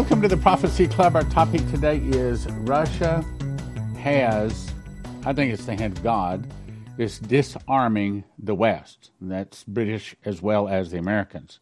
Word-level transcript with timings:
Welcome 0.00 0.22
to 0.22 0.28
the 0.28 0.38
Prophecy 0.38 0.88
Club. 0.88 1.14
Our 1.14 1.24
topic 1.24 1.60
today 1.70 1.98
is 1.98 2.46
Russia 2.62 3.22
has, 3.98 4.72
I 5.26 5.34
think 5.34 5.52
it's 5.52 5.66
the 5.66 5.76
hand 5.76 5.98
of 5.98 6.02
God, 6.02 6.46
is 6.96 7.18
disarming 7.18 8.24
the 8.38 8.54
West. 8.54 9.10
That's 9.20 9.62
British 9.62 10.16
as 10.24 10.40
well 10.40 10.68
as 10.68 10.90
the 10.90 10.96
Americans. 10.96 11.60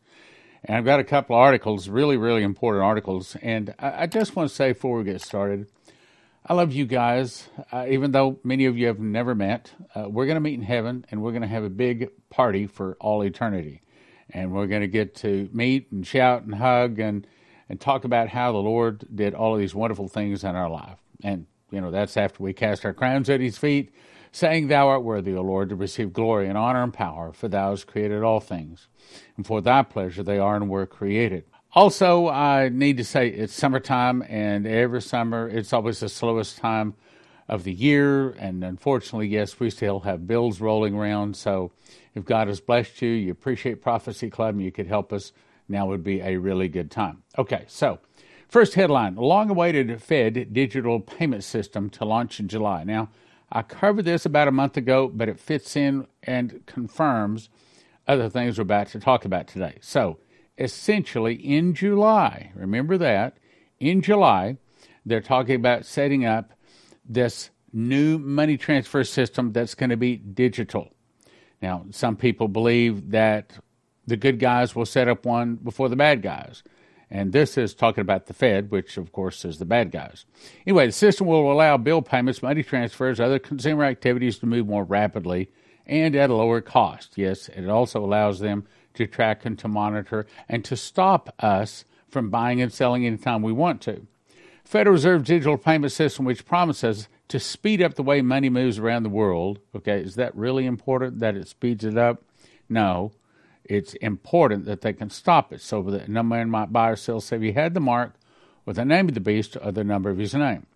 And 0.62 0.76
I've 0.76 0.84
got 0.84 1.00
a 1.00 1.04
couple 1.04 1.34
of 1.34 1.40
articles, 1.40 1.88
really, 1.88 2.16
really 2.16 2.44
important 2.44 2.84
articles. 2.84 3.36
And 3.42 3.74
I, 3.80 4.02
I 4.02 4.06
just 4.06 4.36
want 4.36 4.48
to 4.48 4.54
say 4.54 4.72
before 4.72 4.98
we 4.98 5.02
get 5.02 5.20
started, 5.20 5.66
I 6.46 6.54
love 6.54 6.72
you 6.72 6.86
guys. 6.86 7.48
Uh, 7.72 7.86
even 7.88 8.12
though 8.12 8.38
many 8.44 8.66
of 8.66 8.78
you 8.78 8.86
have 8.86 9.00
never 9.00 9.34
met, 9.34 9.72
uh, 9.96 10.08
we're 10.08 10.26
going 10.26 10.36
to 10.36 10.40
meet 10.40 10.54
in 10.54 10.62
heaven 10.62 11.04
and 11.10 11.22
we're 11.24 11.32
going 11.32 11.42
to 11.42 11.48
have 11.48 11.64
a 11.64 11.70
big 11.70 12.08
party 12.30 12.68
for 12.68 12.96
all 13.00 13.22
eternity. 13.22 13.82
And 14.30 14.52
we're 14.52 14.68
going 14.68 14.82
to 14.82 14.86
get 14.88 15.16
to 15.16 15.50
meet 15.52 15.90
and 15.90 16.06
shout 16.06 16.44
and 16.44 16.54
hug 16.54 17.00
and 17.00 17.26
and 17.68 17.80
talk 17.80 18.04
about 18.04 18.28
how 18.28 18.52
the 18.52 18.58
Lord 18.58 19.06
did 19.14 19.34
all 19.34 19.54
of 19.54 19.60
these 19.60 19.74
wonderful 19.74 20.08
things 20.08 20.44
in 20.44 20.56
our 20.56 20.70
life. 20.70 20.98
And, 21.22 21.46
you 21.70 21.80
know, 21.80 21.90
that's 21.90 22.16
after 22.16 22.42
we 22.42 22.52
cast 22.52 22.84
our 22.84 22.94
crowns 22.94 23.28
at 23.28 23.40
his 23.40 23.58
feet, 23.58 23.92
saying, 24.32 24.68
Thou 24.68 24.88
art 24.88 25.02
worthy, 25.02 25.34
O 25.34 25.42
Lord, 25.42 25.68
to 25.70 25.76
receive 25.76 26.12
glory 26.12 26.48
and 26.48 26.56
honor 26.56 26.82
and 26.82 26.92
power, 26.92 27.32
for 27.32 27.48
thou 27.48 27.70
hast 27.70 27.86
created 27.86 28.22
all 28.22 28.40
things. 28.40 28.88
And 29.36 29.46
for 29.46 29.60
thy 29.60 29.82
pleasure 29.82 30.22
they 30.22 30.38
are 30.38 30.56
and 30.56 30.68
were 30.68 30.86
created. 30.86 31.44
Also, 31.74 32.28
I 32.28 32.70
need 32.70 32.96
to 32.96 33.04
say 33.04 33.28
it's 33.28 33.52
summertime, 33.52 34.22
and 34.28 34.66
every 34.66 35.02
summer 35.02 35.48
it's 35.48 35.72
always 35.72 36.00
the 36.00 36.08
slowest 36.08 36.58
time 36.58 36.94
of 37.46 37.64
the 37.64 37.72
year. 37.72 38.30
And 38.30 38.64
unfortunately, 38.64 39.28
yes, 39.28 39.60
we 39.60 39.70
still 39.70 40.00
have 40.00 40.26
bills 40.26 40.60
rolling 40.60 40.94
around. 40.94 41.36
So 41.36 41.72
if 42.14 42.24
God 42.24 42.48
has 42.48 42.60
blessed 42.60 43.02
you, 43.02 43.10
you 43.10 43.32
appreciate 43.32 43.82
Prophecy 43.82 44.30
Club, 44.30 44.54
and 44.54 44.64
you 44.64 44.72
could 44.72 44.86
help 44.86 45.12
us 45.12 45.32
now 45.68 45.86
would 45.86 46.02
be 46.02 46.20
a 46.20 46.36
really 46.36 46.68
good 46.68 46.90
time. 46.90 47.22
Okay, 47.36 47.64
so 47.66 47.98
first 48.48 48.74
headline 48.74 49.16
long 49.16 49.50
awaited 49.50 50.02
Fed 50.02 50.52
digital 50.52 51.00
payment 51.00 51.44
system 51.44 51.90
to 51.90 52.04
launch 52.04 52.40
in 52.40 52.48
July. 52.48 52.84
Now, 52.84 53.10
I 53.50 53.62
covered 53.62 54.04
this 54.04 54.26
about 54.26 54.48
a 54.48 54.52
month 54.52 54.76
ago, 54.76 55.08
but 55.08 55.28
it 55.28 55.40
fits 55.40 55.76
in 55.76 56.06
and 56.22 56.64
confirms 56.66 57.48
other 58.06 58.28
things 58.28 58.58
we're 58.58 58.62
about 58.62 58.88
to 58.88 59.00
talk 59.00 59.24
about 59.24 59.46
today. 59.46 59.78
So, 59.80 60.18
essentially, 60.58 61.34
in 61.34 61.74
July, 61.74 62.52
remember 62.54 62.98
that, 62.98 63.38
in 63.78 64.02
July, 64.02 64.56
they're 65.06 65.20
talking 65.20 65.54
about 65.54 65.86
setting 65.86 66.24
up 66.24 66.52
this 67.08 67.50
new 67.72 68.18
money 68.18 68.56
transfer 68.56 69.04
system 69.04 69.52
that's 69.52 69.74
going 69.74 69.90
to 69.90 69.96
be 69.96 70.16
digital. 70.16 70.92
Now, 71.62 71.86
some 71.90 72.16
people 72.16 72.48
believe 72.48 73.10
that 73.10 73.58
the 74.08 74.16
good 74.16 74.38
guys 74.38 74.74
will 74.74 74.86
set 74.86 75.08
up 75.08 75.24
one 75.24 75.56
before 75.56 75.88
the 75.88 75.96
bad 75.96 76.22
guys. 76.22 76.62
And 77.10 77.32
this 77.32 77.56
is 77.56 77.74
talking 77.74 78.02
about 78.02 78.26
the 78.26 78.34
Fed, 78.34 78.70
which 78.70 78.96
of 78.96 79.12
course 79.12 79.44
is 79.44 79.58
the 79.58 79.64
bad 79.64 79.90
guys. 79.90 80.26
Anyway, 80.66 80.86
the 80.86 80.92
system 80.92 81.26
will 81.26 81.50
allow 81.50 81.76
bill 81.76 82.02
payments, 82.02 82.42
money 82.42 82.62
transfers, 82.62 83.20
other 83.20 83.38
consumer 83.38 83.84
activities 83.84 84.38
to 84.38 84.46
move 84.46 84.66
more 84.66 84.84
rapidly 84.84 85.50
and 85.86 86.14
at 86.14 86.30
a 86.30 86.34
lower 86.34 86.60
cost. 86.60 87.16
Yes, 87.16 87.48
it 87.48 87.68
also 87.68 88.04
allows 88.04 88.40
them 88.40 88.66
to 88.94 89.06
track 89.06 89.46
and 89.46 89.58
to 89.58 89.68
monitor 89.68 90.26
and 90.48 90.64
to 90.66 90.76
stop 90.76 91.34
us 91.38 91.84
from 92.10 92.30
buying 92.30 92.60
and 92.60 92.72
selling 92.72 93.06
anytime 93.06 93.42
we 93.42 93.52
want 93.52 93.80
to. 93.82 94.06
Federal 94.64 94.94
Reserve 94.94 95.24
digital 95.24 95.56
payment 95.56 95.92
system, 95.92 96.26
which 96.26 96.44
promises 96.44 97.08
to 97.28 97.40
speed 97.40 97.80
up 97.80 97.94
the 97.94 98.02
way 98.02 98.20
money 98.20 98.50
moves 98.50 98.78
around 98.78 99.02
the 99.02 99.08
world. 99.08 99.60
Okay, 99.74 100.00
is 100.00 100.14
that 100.16 100.34
really 100.36 100.66
important 100.66 101.20
that 101.20 101.36
it 101.36 101.48
speeds 101.48 101.84
it 101.84 101.96
up? 101.96 102.22
No 102.68 103.12
it's 103.68 103.94
important 103.94 104.64
that 104.64 104.80
they 104.80 104.92
can 104.92 105.10
stop 105.10 105.52
it 105.52 105.60
so 105.60 105.82
that 105.82 106.08
no 106.08 106.22
man 106.22 106.50
might 106.50 106.72
buy 106.72 106.88
or 106.90 106.96
sell 106.96 107.20
save 107.20 107.42
he 107.42 107.52
had 107.52 107.74
the 107.74 107.80
mark 107.80 108.14
or 108.66 108.72
the 108.72 108.84
name 108.84 109.08
of 109.08 109.14
the 109.14 109.20
beast 109.20 109.56
or 109.62 109.70
the 109.70 109.84
number 109.84 110.10
of 110.10 110.18
his 110.18 110.34
name. 110.34 110.66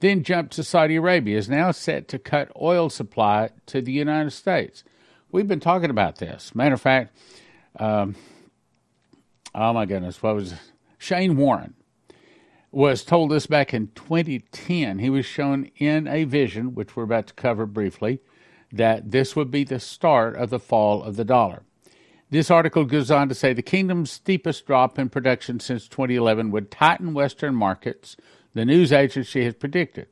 Then 0.00 0.22
jump 0.22 0.50
to 0.52 0.64
Saudi 0.64 0.96
Arabia 0.96 1.36
is 1.36 1.48
now 1.48 1.70
set 1.70 2.08
to 2.08 2.18
cut 2.18 2.50
oil 2.60 2.88
supply 2.88 3.50
to 3.66 3.82
the 3.82 3.92
United 3.92 4.30
States. 4.30 4.82
We've 5.30 5.46
been 5.46 5.60
talking 5.60 5.90
about 5.90 6.16
this. 6.16 6.54
Matter 6.54 6.74
of 6.74 6.80
fact, 6.80 7.14
um, 7.78 8.16
oh 9.54 9.72
my 9.74 9.84
goodness, 9.84 10.22
what 10.22 10.34
was? 10.34 10.54
Shane 10.98 11.36
Warren 11.36 11.74
was 12.72 13.04
told 13.04 13.30
this 13.30 13.46
back 13.46 13.74
in 13.74 13.88
2010. 13.94 14.98
He 14.98 15.10
was 15.10 15.26
shown 15.26 15.70
in 15.76 16.08
a 16.08 16.24
vision, 16.24 16.74
which 16.74 16.96
we're 16.96 17.04
about 17.04 17.26
to 17.28 17.34
cover 17.34 17.66
briefly, 17.66 18.20
that 18.72 19.10
this 19.10 19.36
would 19.36 19.50
be 19.50 19.64
the 19.64 19.80
start 19.80 20.36
of 20.36 20.50
the 20.50 20.60
fall 20.60 21.02
of 21.02 21.16
the 21.16 21.24
dollar. 21.24 21.62
This 22.30 22.48
article 22.48 22.84
goes 22.84 23.10
on 23.10 23.28
to 23.28 23.34
say 23.34 23.52
the 23.52 23.60
kingdom's 23.60 24.12
steepest 24.12 24.64
drop 24.64 25.00
in 25.00 25.08
production 25.08 25.58
since 25.58 25.88
2011 25.88 26.52
would 26.52 26.70
tighten 26.70 27.12
Western 27.12 27.56
markets, 27.56 28.16
the 28.54 28.64
news 28.64 28.92
agency 28.92 29.44
has 29.44 29.54
predicted. 29.54 30.06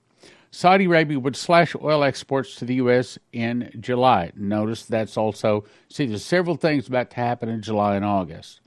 Saudi 0.51 0.87
Arabia 0.87 1.21
would 1.21 1.37
slash 1.37 1.77
oil 1.81 2.03
exports 2.03 2.57
to 2.57 2.65
the 2.65 2.77
U.S. 2.77 3.19
in 3.33 3.71
July. 3.79 4.33
Notice 4.35 4.85
that's 4.85 5.17
also, 5.17 5.65
see, 5.89 6.07
there's 6.07 6.25
several 6.25 6.57
things 6.57 6.89
about 6.89 7.11
to 7.11 7.17
happen 7.17 7.49
in 7.49 7.63
July 7.63 7.95
and 7.95 8.05
August. 8.05 8.61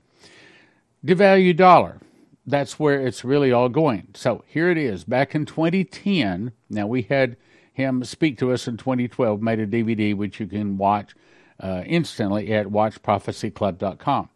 Devalue 1.04 1.54
dollar. 1.54 1.98
That's 2.46 2.78
where 2.78 3.06
it's 3.06 3.24
really 3.24 3.52
all 3.52 3.68
going. 3.68 4.08
So 4.14 4.44
here 4.46 4.70
it 4.70 4.78
is. 4.78 5.04
Back 5.04 5.34
in 5.34 5.44
2010, 5.44 6.52
now 6.70 6.86
we 6.86 7.02
had 7.02 7.36
him 7.72 8.02
speak 8.04 8.38
to 8.38 8.52
us 8.52 8.66
in 8.66 8.76
2012, 8.78 9.42
made 9.42 9.60
a 9.60 9.66
DVD 9.66 10.16
which 10.16 10.40
you 10.40 10.46
can 10.46 10.78
watch 10.78 11.14
uh, 11.62 11.84
instantly 11.86 12.52
at 12.52 12.66
watchprophecyclub.com. 12.66 14.28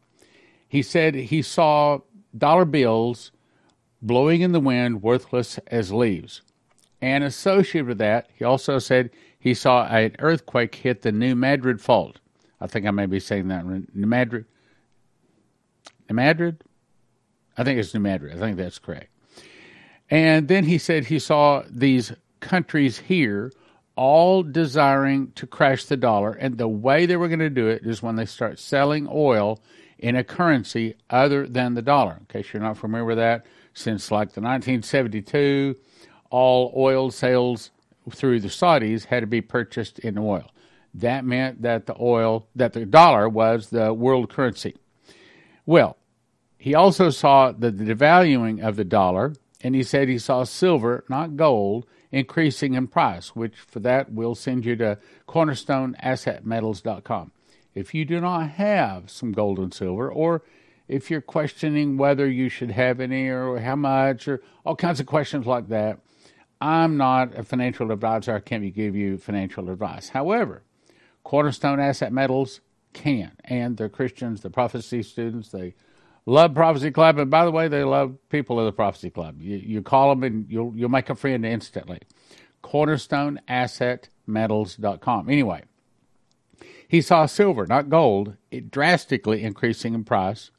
He 0.68 0.82
said 0.82 1.14
he 1.14 1.42
saw 1.42 1.98
dollar 2.36 2.64
bills 2.64 3.32
blowing 4.00 4.40
in 4.40 4.52
the 4.52 4.60
wind, 4.60 5.02
worthless 5.02 5.58
as 5.66 5.92
leaves. 5.92 6.42
And 7.00 7.24
associated 7.24 7.88
with 7.88 7.98
that, 7.98 8.30
he 8.34 8.44
also 8.44 8.78
said 8.78 9.10
he 9.38 9.54
saw 9.54 9.86
an 9.86 10.16
earthquake 10.18 10.74
hit 10.74 11.02
the 11.02 11.12
New 11.12 11.34
Madrid 11.34 11.80
fault. 11.80 12.20
I 12.60 12.66
think 12.66 12.86
I 12.86 12.90
may 12.90 13.06
be 13.06 13.20
saying 13.20 13.48
that 13.48 13.66
New 13.66 14.06
Madrid. 14.06 14.46
New 16.08 16.14
Madrid? 16.14 16.62
I 17.58 17.64
think 17.64 17.78
it's 17.78 17.92
New 17.92 18.00
Madrid. 18.00 18.36
I 18.36 18.38
think 18.38 18.56
that's 18.56 18.78
correct. 18.78 19.08
And 20.10 20.48
then 20.48 20.64
he 20.64 20.78
said 20.78 21.06
he 21.06 21.18
saw 21.18 21.64
these 21.68 22.12
countries 22.40 22.98
here 22.98 23.52
all 23.96 24.42
desiring 24.42 25.32
to 25.32 25.46
crash 25.46 25.86
the 25.86 25.96
dollar. 25.96 26.32
And 26.32 26.58
the 26.58 26.68
way 26.68 27.06
they 27.06 27.16
were 27.16 27.28
going 27.28 27.40
to 27.40 27.50
do 27.50 27.68
it 27.68 27.82
is 27.84 28.02
when 28.02 28.16
they 28.16 28.26
start 28.26 28.58
selling 28.58 29.08
oil 29.10 29.60
in 29.98 30.14
a 30.14 30.24
currency 30.24 30.94
other 31.08 31.46
than 31.46 31.74
the 31.74 31.82
dollar. 31.82 32.18
In 32.20 32.26
case 32.26 32.52
you're 32.52 32.62
not 32.62 32.76
familiar 32.76 33.04
with 33.04 33.16
that, 33.16 33.46
since 33.72 34.10
like 34.10 34.32
the 34.32 34.40
1972, 34.40 35.76
all 36.30 36.72
oil 36.76 37.10
sales 37.10 37.70
through 38.10 38.40
the 38.40 38.48
Saudis 38.48 39.06
had 39.06 39.20
to 39.20 39.26
be 39.26 39.40
purchased 39.40 39.98
in 39.98 40.18
oil. 40.18 40.50
That 40.94 41.24
meant 41.24 41.62
that 41.62 41.86
the 41.86 41.96
oil, 42.00 42.46
that 42.54 42.72
the 42.72 42.86
dollar 42.86 43.28
was 43.28 43.70
the 43.70 43.92
world 43.92 44.30
currency. 44.30 44.76
Well, 45.64 45.96
he 46.58 46.74
also 46.74 47.10
saw 47.10 47.52
the 47.52 47.70
devaluing 47.70 48.62
of 48.62 48.76
the 48.76 48.84
dollar, 48.84 49.34
and 49.60 49.74
he 49.74 49.82
said 49.82 50.08
he 50.08 50.18
saw 50.18 50.44
silver, 50.44 51.04
not 51.08 51.36
gold, 51.36 51.86
increasing 52.12 52.74
in 52.74 52.86
price, 52.86 53.36
which 53.36 53.56
for 53.56 53.80
that 53.80 54.12
we'll 54.12 54.34
send 54.34 54.64
you 54.64 54.76
to 54.76 54.98
cornerstoneassetmetals.com. 55.28 57.32
If 57.74 57.94
you 57.94 58.04
do 58.04 58.20
not 58.20 58.50
have 58.50 59.10
some 59.10 59.32
gold 59.32 59.58
and 59.58 59.74
silver, 59.74 60.10
or 60.10 60.42
if 60.88 61.10
you're 61.10 61.20
questioning 61.20 61.96
whether 61.96 62.28
you 62.28 62.48
should 62.48 62.70
have 62.70 63.00
any 63.00 63.28
or 63.28 63.58
how 63.58 63.76
much, 63.76 64.28
or 64.28 64.40
all 64.64 64.76
kinds 64.76 65.00
of 65.00 65.06
questions 65.06 65.46
like 65.46 65.68
that, 65.68 65.98
I'm 66.60 66.96
not 66.96 67.36
a 67.36 67.42
financial 67.42 67.92
advisor. 67.92 68.34
I 68.34 68.40
can't 68.40 68.72
give 68.72 68.96
you 68.96 69.18
financial 69.18 69.68
advice. 69.68 70.10
However, 70.10 70.62
Cornerstone 71.22 71.80
Asset 71.80 72.12
Metals 72.12 72.60
can, 72.92 73.32
and 73.44 73.76
they're 73.76 73.90
Christians, 73.90 74.40
they're 74.40 74.50
prophecy 74.50 75.02
students, 75.02 75.50
they 75.50 75.74
love 76.26 76.54
Prophecy 76.54 76.90
Club, 76.90 77.18
and 77.18 77.30
by 77.30 77.44
the 77.44 77.50
way, 77.50 77.68
they 77.68 77.84
love 77.84 78.16
people 78.28 78.58
of 78.58 78.64
the 78.66 78.72
Prophecy 78.72 79.10
Club. 79.10 79.40
You, 79.40 79.56
you 79.56 79.82
call 79.82 80.10
them 80.10 80.24
and 80.24 80.50
you'll 80.50 80.74
you'll 80.76 80.90
make 80.90 81.08
a 81.08 81.14
friend 81.14 81.46
instantly. 81.46 82.00
CornerstoneAssetMetals.com. 82.62 85.30
Anyway, 85.30 85.62
he 86.88 87.00
saw 87.00 87.26
silver, 87.26 87.66
not 87.66 87.88
gold, 87.88 88.36
it 88.50 88.70
drastically 88.70 89.42
increasing 89.42 89.94
in 89.94 90.04
price. 90.04 90.50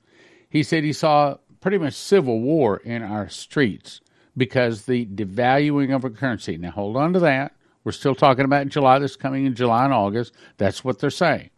He 0.49 0.63
said 0.63 0.83
he 0.83 0.93
saw 0.93 1.37
pretty 1.59 1.77
much 1.77 1.93
civil 1.93 2.39
war 2.39 2.77
in 2.77 3.03
our 3.03 3.29
streets 3.29 4.01
because 4.35 4.85
the 4.85 5.05
devaluing 5.05 5.93
of 5.93 6.05
a 6.05 6.09
currency. 6.09 6.57
Now 6.57 6.71
hold 6.71 6.95
on 6.95 7.13
to 7.13 7.19
that. 7.19 7.53
We're 7.83 7.91
still 7.91 8.15
talking 8.15 8.45
about 8.45 8.67
July. 8.67 8.99
This 8.99 9.15
coming 9.15 9.45
in 9.45 9.55
July 9.55 9.85
and 9.85 9.93
August. 9.93 10.33
That's 10.57 10.83
what 10.83 10.99
they're 10.99 11.09
saying. 11.09 11.49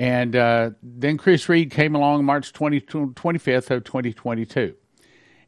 And 0.00 0.34
uh, 0.34 0.70
then 0.82 1.18
Chris 1.18 1.46
Reed 1.46 1.70
came 1.70 1.94
along 1.94 2.24
March 2.24 2.54
20, 2.54 2.80
25th 2.80 3.70
of 3.70 3.84
2022. 3.84 4.74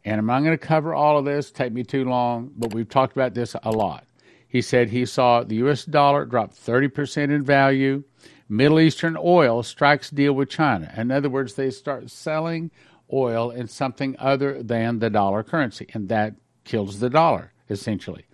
And 0.05 0.19
I'm 0.19 0.27
not 0.27 0.41
going 0.41 0.51
to 0.51 0.59
cover 0.59 0.93
all 0.93 1.17
of 1.17 1.25
this, 1.25 1.51
take 1.51 1.73
me 1.73 1.85
too 1.85 2.05
long, 2.05 2.51
but 2.55 2.75
we've 2.75 2.89
talked 2.89 3.17
about 3.17 3.33
this 3.33 3.57
a 3.63 3.71
lot. 3.71 4.05
He 4.47 4.61
said 4.61 4.91
he 4.91 5.07
saw 5.07 5.43
the 5.43 5.55
U.S. 5.55 5.87
dollar 5.87 6.27
drop 6.27 6.53
30% 6.53 7.31
in 7.31 7.43
value. 7.43 8.05
Middle 8.47 8.79
Eastern 8.79 9.17
oil 9.19 9.63
strikes 9.63 10.11
deal 10.11 10.35
with 10.35 10.51
China. 10.51 10.93
In 10.99 11.11
other 11.11 11.31
words, 11.31 11.55
they 11.55 11.71
start 11.71 12.11
selling 12.11 12.71
oil 13.11 13.51
in 13.51 13.69
something 13.69 14.17
other 14.19 14.63
than 14.63 14.99
the 14.99 15.09
dollar 15.09 15.43
currency, 15.43 15.87
and 15.95 16.11
that 16.11 16.35
kills 16.65 17.01
the 17.01 17.09
dollar 17.09 17.55
essentially. 17.71 18.27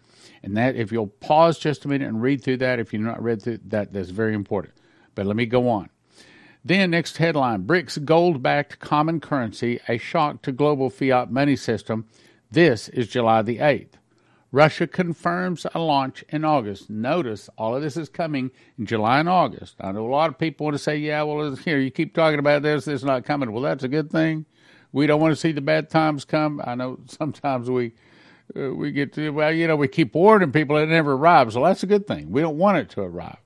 And 0.43 0.57
that, 0.57 0.75
if 0.75 0.91
you'll 0.91 1.07
pause 1.07 1.61
just 1.61 1.85
a 1.85 1.89
minute 1.89 2.09
and 2.09 2.21
read 2.21 2.43
through 2.43 2.57
that, 2.57 2.81
if 2.81 2.93
you've 2.93 3.03
not 3.03 3.23
read 3.23 3.41
through 3.41 3.61
that, 3.67 3.93
that's 3.93 4.11
very 4.11 4.35
important. 4.35 4.75
But 5.15 5.25
let 5.25 5.37
me 5.37 5.47
go 5.47 5.69
on. 5.69 5.91
Then, 6.69 6.91
next 6.91 7.17
headline 7.17 7.63
BRICS 7.63 8.05
gold 8.05 8.43
backed 8.43 8.79
common 8.79 9.21
currency, 9.21 9.81
a 9.89 9.97
shock 9.97 10.43
to 10.43 10.53
global 10.53 10.91
fiat 10.91 11.33
money 11.33 11.57
system. 11.57 12.07
This 12.51 12.91
is 12.91 13.09
July 13.09 13.41
the 13.41 13.57
8th. 13.57 13.93
Russia 14.53 14.87
confirms 14.87 15.67
a 15.75 15.79
launch 15.79 16.23
in 16.29 16.45
August. 16.45 16.91
Notice 16.91 17.49
all 17.57 17.75
of 17.75 17.81
this 17.81 17.97
is 17.97 18.11
coming 18.11 18.51
in 18.79 18.85
July 18.85 19.19
and 19.19 19.31
August. 19.31 19.77
I 19.81 19.93
know 19.93 20.05
a 20.05 20.13
lot 20.13 20.29
of 20.29 20.37
people 20.37 20.65
want 20.65 20.75
to 20.75 20.79
say, 20.79 20.99
yeah, 20.99 21.23
well, 21.23 21.57
here, 21.57 21.79
you 21.79 21.91
keep 21.91 22.13
talking 22.13 22.39
about 22.39 22.61
this, 22.61 22.85
this 22.85 23.01
is 23.01 23.05
not 23.05 23.25
coming. 23.25 23.51
Well, 23.51 23.63
that's 23.63 23.85
a 23.85 23.89
good 23.89 24.11
thing. 24.11 24.45
We 24.93 25.07
don't 25.07 25.23
want 25.23 25.33
to 25.33 25.41
see 25.41 25.53
the 25.53 25.63
bad 25.63 25.89
times 25.89 26.27
come. 26.27 26.61
I 26.63 26.75
know 26.75 26.99
sometimes 27.07 27.71
we 27.71 27.95
uh, 28.55 28.75
we 28.75 28.93
get 28.93 29.15
to, 29.15 29.31
well, 29.31 29.53
you 29.55 29.69
know, 29.69 29.77
we 29.77 29.89
keep 29.89 30.15
warning 30.15 30.53
people 30.53 30.77
it 30.77 30.87
never 30.91 31.15
arrives. 31.15 31.57
Well, 31.57 31.65
that's 31.65 31.83
a 31.83 31.87
good 31.87 32.07
thing. 32.07 32.31
We 32.31 32.43
don't 32.43 32.59
want 32.59 32.77
it 32.77 32.91
to 32.91 33.01
arrive. 33.01 33.39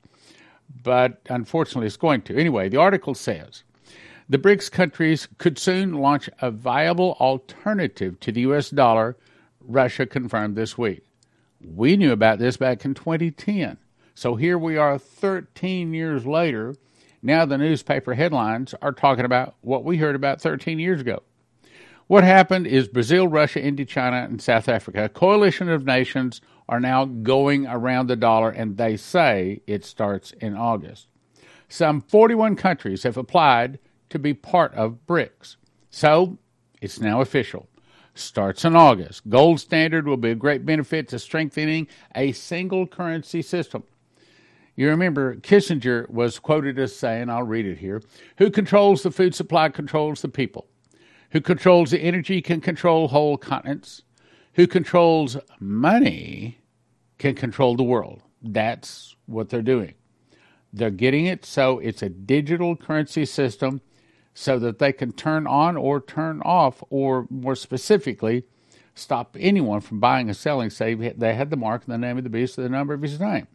But 0.83 1.21
unfortunately, 1.29 1.87
it's 1.87 1.97
going 1.97 2.23
to. 2.23 2.37
Anyway, 2.37 2.69
the 2.69 2.79
article 2.79 3.15
says 3.15 3.65
the 4.29 4.39
BRICS 4.39 4.71
countries 4.71 5.29
could 5.39 5.59
soon 5.59 5.95
launch 5.95 6.31
a 6.41 6.51
viable 6.51 7.17
alternative 7.21 8.19
to 8.21 8.33
the 8.33 8.43
U.S. 8.43 8.71
dollar, 8.71 9.17
Russia 9.61 10.07
confirmed 10.07 10.57
this 10.57 10.79
week. 10.79 11.05
We 11.61 11.97
knew 11.97 12.13
about 12.13 12.39
this 12.39 12.57
back 12.57 12.85
in 12.85 12.95
2010. 12.95 13.77
So 14.15 14.35
here 14.35 14.59
we 14.59 14.77
are 14.77 14.99
13 14.99 15.95
years 15.95 16.27
later. 16.27 16.75
Now 17.23 17.45
the 17.45 17.59
newspaper 17.59 18.15
headlines 18.15 18.75
are 18.83 18.93
talking 18.93 19.25
about 19.25 19.55
what 19.61 19.85
we 19.85 19.99
heard 19.99 20.17
about 20.17 20.41
13 20.41 20.79
years 20.79 21.01
ago. 21.01 21.23
What 22.09 22.25
happened 22.25 22.67
is 22.67 22.89
Brazil, 22.89 23.29
Russia, 23.29 23.63
India, 23.63 23.87
China, 23.87 24.27
and 24.29 24.43
South 24.43 24.69
Africa, 24.69 25.05
a 25.05 25.09
coalition 25.09 25.69
of 25.69 25.87
nations, 25.87 26.41
are 26.73 26.81
now 26.81 27.05
going 27.05 27.67
around 27.67 28.07
the 28.07 28.17
dollar, 28.17 28.49
and 28.49 28.79
they 28.79 28.97
say 28.97 29.61
it 29.67 29.85
starts 29.85 30.33
in 30.41 30.57
August. 30.57 31.07
Some 31.69 32.01
41 32.01 32.57
countries 32.57 33.03
have 33.03 33.19
applied 33.19 33.79
to 34.09 34.19
be 34.19 34.33
part 34.33 34.73
of 34.73 35.07
BRICS. 35.07 35.57
So 35.91 36.39
it's 36.81 36.99
now 36.99 37.21
official. 37.21 37.69
Starts 38.15 38.65
in 38.65 38.75
August. 38.75 39.29
Gold 39.29 39.61
standard 39.61 40.07
will 40.09 40.17
be 40.17 40.31
a 40.31 40.35
great 40.35 40.65
benefit 40.65 41.09
to 41.09 41.19
strengthening 41.19 41.89
a 42.15 42.33
single 42.33 42.87
currency 42.87 43.43
system. 43.43 43.83
You 44.75 44.89
remember 44.89 45.37
Kissinger 45.37 46.09
was 46.09 46.39
quoted 46.39 46.79
as 46.79 46.97
saying, 46.97 47.29
I'll 47.29 47.43
read 47.43 47.67
it 47.67 47.77
here, 47.77 48.01
who 48.39 48.51
controls 48.51 49.03
the 49.03 49.11
food 49.11 49.35
supply 49.35 49.69
controls 49.69 50.23
the 50.23 50.29
people 50.29 50.69
who 51.33 51.41
controls 51.43 51.91
the 51.91 52.01
energy 52.01 52.41
can 52.41 52.63
control 52.63 53.09
whole 53.09 53.37
continents, 53.37 54.03
who 54.55 54.67
controls 54.67 55.37
money 55.61 56.62
can 57.23 57.35
control 57.37 57.77
the 57.77 57.85
world. 57.85 58.21
That's 58.43 59.15
what 59.27 59.49
they're 59.49 59.63
doing. 59.63 59.95
They're 60.73 60.91
getting 60.91 61.27
it 61.27 61.47
so 61.47 61.79
it's 61.79 62.03
a 62.03 62.09
digital 62.09 62.75
currency 62.77 63.25
system 63.25 63.81
so 64.35 64.59
that 64.59 64.79
they 64.79 64.93
can 64.93 65.13
turn 65.13 65.47
on 65.47 65.77
or 65.77 66.01
turn 66.01 66.41
off, 66.43 66.83
or 66.91 67.27
more 67.31 67.55
specifically, 67.55 68.45
stop 68.95 69.37
anyone 69.39 69.81
from 69.81 70.01
buying 70.01 70.29
or 70.29 70.35
selling, 70.35 70.71
say 70.71 70.95
they 70.95 71.35
had 71.35 71.51
the 71.51 71.57
mark 71.57 71.85
and 71.85 71.95
the 71.95 71.99
name 71.99 72.19
of 72.19 72.25
the 72.25 72.31
beast 72.31 72.59
or 72.59 72.63
the 72.63 72.69
number 72.69 72.95
of 72.95 73.03
his 73.03 73.21
name. 73.21 73.47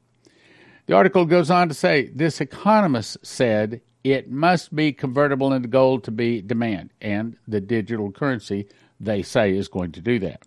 The 0.86 0.94
article 0.94 1.26
goes 1.26 1.52
on 1.52 1.68
to 1.68 1.74
say 1.74 2.08
this 2.08 2.40
economist 2.40 3.18
said 3.22 3.82
it 4.04 4.32
must 4.32 4.74
be 4.74 4.94
convertible 4.94 5.52
into 5.52 5.68
gold 5.68 6.06
to 6.06 6.12
be 6.12 6.42
demand, 6.42 6.94
and 7.02 7.36
the 7.48 7.60
digital 7.60 8.12
currency 8.12 8.68
they 9.00 9.24
say 9.24 9.52
is 9.52 9.68
going 9.68 9.92
to 9.94 10.02
do 10.02 10.20
that. 10.20 10.44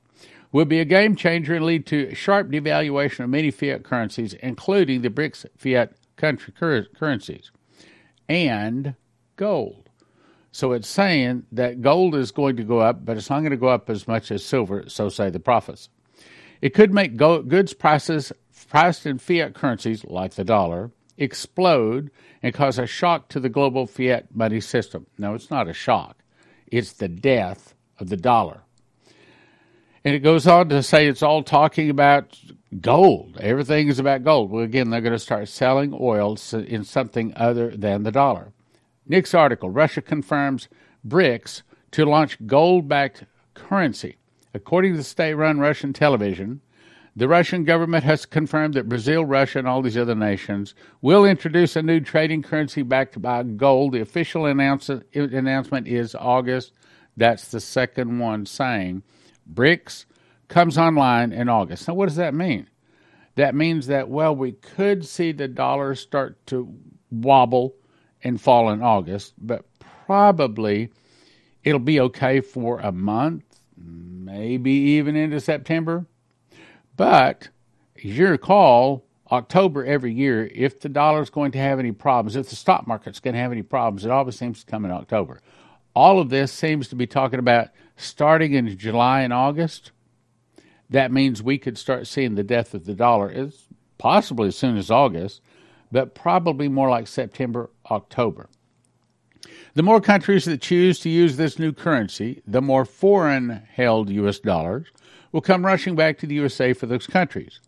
Will 0.53 0.65
be 0.65 0.81
a 0.81 0.85
game 0.85 1.15
changer 1.15 1.55
and 1.55 1.65
lead 1.65 1.87
to 1.87 2.15
sharp 2.15 2.49
devaluation 2.49 3.25
of 3.25 3.31
many 3.31 3.51
fiat 3.51 3.85
currencies, 3.85 4.35
including 4.35 5.03
the 5.03 5.11
BRICS 5.11 5.47
fiat 5.57 5.93
country 6.17 6.53
cur- 6.57 6.87
currencies 6.97 7.53
and 8.29 8.95
gold. 9.37 9.89
So 10.53 10.73
it's 10.73 10.89
saying 10.89 11.45
that 11.53 11.81
gold 11.81 12.17
is 12.17 12.33
going 12.33 12.57
to 12.57 12.65
go 12.65 12.81
up, 12.81 13.05
but 13.05 13.17
it's 13.17 13.31
not 13.31 13.41
going 13.41 13.53
to 13.53 13.57
go 13.57 13.69
up 13.69 13.89
as 13.89 14.09
much 14.09 14.33
as 14.33 14.45
silver, 14.45 14.89
so 14.89 15.09
say 15.09 15.31
the 15.31 15.39
prophets. 15.39 15.89
It 16.61 16.75
could 16.75 16.93
make 16.93 17.17
go- 17.17 17.43
goods 17.43 17.73
prices 17.73 18.33
priced 18.69 19.07
in 19.07 19.19
fiat 19.19 19.55
currencies, 19.55 20.05
like 20.05 20.35
the 20.35 20.45
dollar, 20.45 20.91
explode 21.17 22.11
and 22.43 22.55
cause 22.55 22.79
a 22.79 22.87
shock 22.87 23.29
to 23.29 23.41
the 23.41 23.49
global 23.49 23.87
fiat 23.87 24.35
money 24.35 24.61
system. 24.61 25.07
No, 25.19 25.35
it's 25.35 25.51
not 25.51 25.69
a 25.69 25.73
shock, 25.73 26.23
it's 26.67 26.93
the 26.93 27.09
death 27.09 27.75
of 27.99 28.09
the 28.09 28.17
dollar. 28.17 28.63
And 30.05 30.15
it 30.15 30.21
goes 30.21 30.47
on 30.47 30.71
to 30.71 30.83
say 30.83 31.07
it's 31.07 31.23
all 31.23 31.43
talking 31.43 31.91
about 31.91 32.39
gold. 32.81 33.37
Everything 33.39 33.89
is 33.89 33.99
about 33.99 34.25
gold. 34.25 34.51
Well, 34.51 34.65
again, 34.65 34.91
they're 34.91 35.03
going 35.03 35.13
to 35.13 35.19
start 35.19 35.49
selling 35.49 35.97
oil 35.99 36.39
in 36.53 36.85
something 36.85 37.35
other 37.37 37.77
than 37.77 38.03
the 38.03 38.13
dollar. 38.13 38.53
Next 39.07 39.35
article 39.35 39.69
Russia 39.69 40.01
confirms 40.01 40.69
BRICS 41.07 41.63
to 41.91 42.07
launch 42.07 42.39
gold 42.47 42.89
backed 42.89 43.25
currency. 43.55 44.17
According 44.55 44.93
to 44.93 44.99
the 44.99 45.05
state 45.05 45.35
run 45.35 45.59
Russian 45.59 45.93
television, 45.93 46.61
the 47.15 47.29
Russian 47.29 47.65
government 47.65 48.05
has 48.05 48.25
confirmed 48.25 48.75
that 48.75 48.89
Brazil, 48.89 49.25
Russia, 49.25 49.59
and 49.59 49.69
all 49.69 49.83
these 49.83 49.99
other 49.99 50.15
nations 50.15 50.75
will 51.03 51.25
introduce 51.25 51.77
a 51.77 51.83
new 51.83 52.01
trading 52.01 52.43
currency 52.43 52.83
backed 52.83 53.21
by 53.21 53.43
gold. 53.43 53.93
The 53.93 54.01
official 54.01 54.47
announcement 54.47 55.89
is 55.89 56.15
August. 56.15 56.73
That's 57.17 57.51
the 57.51 57.61
second 57.61 58.19
one 58.19 58.47
saying 58.47 59.03
BRICS 59.53 60.05
comes 60.49 60.79
online 60.79 61.33
in 61.33 61.49
August. 61.49 61.89
Now, 61.89 61.95
what 61.95 62.07
does 62.07 62.17
that 62.17 62.35
mean? 62.35 62.69
That 63.37 63.55
means 63.55 63.87
that, 63.87 64.09
well, 64.09 64.35
we 64.35 64.53
could 64.53 65.07
see 65.07 65.33
the 65.33 65.49
dollar 65.49 65.95
start 65.95 66.45
to 66.49 66.75
wobble 67.11 67.75
and 68.23 68.41
fall 68.41 68.71
in 68.71 68.83
August, 68.83 69.35
but 69.39 69.65
probably 70.07 70.91
it'll 71.65 71.79
be 71.79 72.01
okay 72.01 72.41
for 72.41 72.81
a 72.81 72.93
month, 72.93 73.45
maybe 73.77 74.73
even 74.73 75.17
into 75.17 75.41
September. 75.41 76.07
But 76.97 77.49
as 77.97 78.05
you 78.05 78.29
recall, 78.29 79.05
October 79.31 79.85
every 79.85 80.13
year, 80.13 80.51
if 80.53 80.81
the 80.81 80.89
dollar 80.89 81.23
is 81.23 81.31
going 81.31 81.53
to 81.53 81.59
have 81.59 81.79
any 81.79 81.93
problems, 81.93 82.37
if 82.37 82.49
the 82.51 82.57
stock 82.57 82.87
market's 82.87 83.21
going 83.21 83.35
to 83.35 83.41
have 83.41 83.53
any 83.53 83.63
problems, 83.63 84.05
it 84.05 84.11
always 84.11 84.37
seems 84.37 84.65
to 84.65 84.71
come 84.71 84.85
in 84.85 84.91
October. 84.91 85.41
All 85.95 86.21
of 86.21 86.31
this 86.31 86.53
seems 86.53 86.89
to 86.89 86.97
be 86.97 87.07
talking 87.07 87.39
about 87.39 87.69
starting 88.01 88.55
in 88.55 88.77
July 88.79 89.23
and 89.23 89.33
August. 89.33 89.93
That 90.89 91.13
means 91.13 91.43
we 91.43 91.59
could 91.59 91.79
start 91.79 92.07
seeing 92.07 92.35
the 92.35 92.43
death 92.43 92.75
of 92.75 92.85
the 92.85 92.95
dollar 92.95 93.31
as 93.31 93.67
possibly 93.99 94.49
as 94.49 94.57
soon 94.57 94.77
as 94.77 94.91
August, 94.91 95.41
but 95.93 96.15
probably 96.15 96.69
more 96.69 96.89
like 96.89 97.07
September, 97.07 97.71
October. 97.91 98.49
The 99.75 99.83
more 99.83 100.01
countries 100.01 100.47
that 100.47 100.61
choose 100.61 100.99
to 101.01 101.09
use 101.09 101.37
this 101.37 101.59
new 101.59 101.73
currency, 101.73 102.43
the 102.47 102.61
more 102.61 102.85
foreign 102.85 103.63
held 103.73 104.11
U.S. 104.11 104.41
dollars 104.41 104.89
will 105.33 105.41
come 105.41 105.65
rushing 105.65 105.95
back 105.95 106.19
to 106.19 106.27
the 106.27 106.35
USA 106.35 106.73
for 106.73 106.87
those 106.87 107.07
countries, 107.07 107.61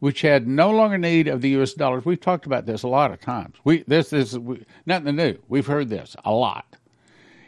which 0.00 0.22
had 0.22 0.48
no 0.48 0.70
longer 0.70 0.98
need 0.98 1.28
of 1.28 1.42
the 1.42 1.50
U.S. 1.50 1.74
dollars. 1.74 2.04
We've 2.04 2.20
talked 2.20 2.46
about 2.46 2.66
this 2.66 2.82
a 2.82 2.88
lot 2.88 3.12
of 3.12 3.20
times. 3.20 3.54
We 3.62 3.84
this 3.86 4.12
is 4.12 4.38
nothing 4.84 5.16
new. 5.16 5.38
We've 5.48 5.66
heard 5.66 5.90
this 5.90 6.16
a 6.24 6.32
lot. 6.32 6.76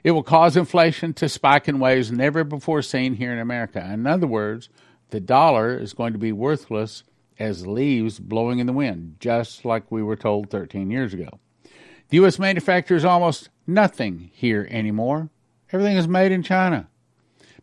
It 0.07 0.13
will 0.13 0.23
cause 0.23 0.57
inflation 0.57 1.15
to 1.15 1.29
spike 1.29 1.67
in 1.67 1.81
ways 1.81 2.13
never 2.13 2.45
before 2.45 2.81
seen 2.81 3.15
here 3.15 3.33
in 3.33 3.41
America. 3.41 3.85
In 3.93 4.07
other 4.07 4.29
words, 4.29 4.69
the 5.11 5.19
dollar 5.19 5.77
is 5.77 5.95
going 5.95 6.13
to 6.13 6.19
be 6.21 6.31
worthless 6.31 7.03
as 7.41 7.67
leaves 7.67 8.21
blowing 8.21 8.61
in 8.61 8.69
the 8.69 8.73
wind, 8.73 9.17
just 9.19 9.65
like 9.65 9.91
we 9.91 10.05
were 10.05 10.15
told 10.15 10.49
13 10.49 10.93
years 10.93 11.13
ago. 11.13 11.41
The 11.65 12.19
U.S. 12.19 12.39
manufactures 12.39 13.05
almost 13.05 13.49
nothing 13.67 14.31
here 14.33 14.69
anymore. 14.71 15.29
Everything 15.73 15.97
is 15.97 16.07
made 16.07 16.31
in 16.31 16.45
China. 16.45 16.89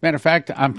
Matter 0.02 0.16
of 0.16 0.22
fact, 0.22 0.52
I'm 0.54 0.78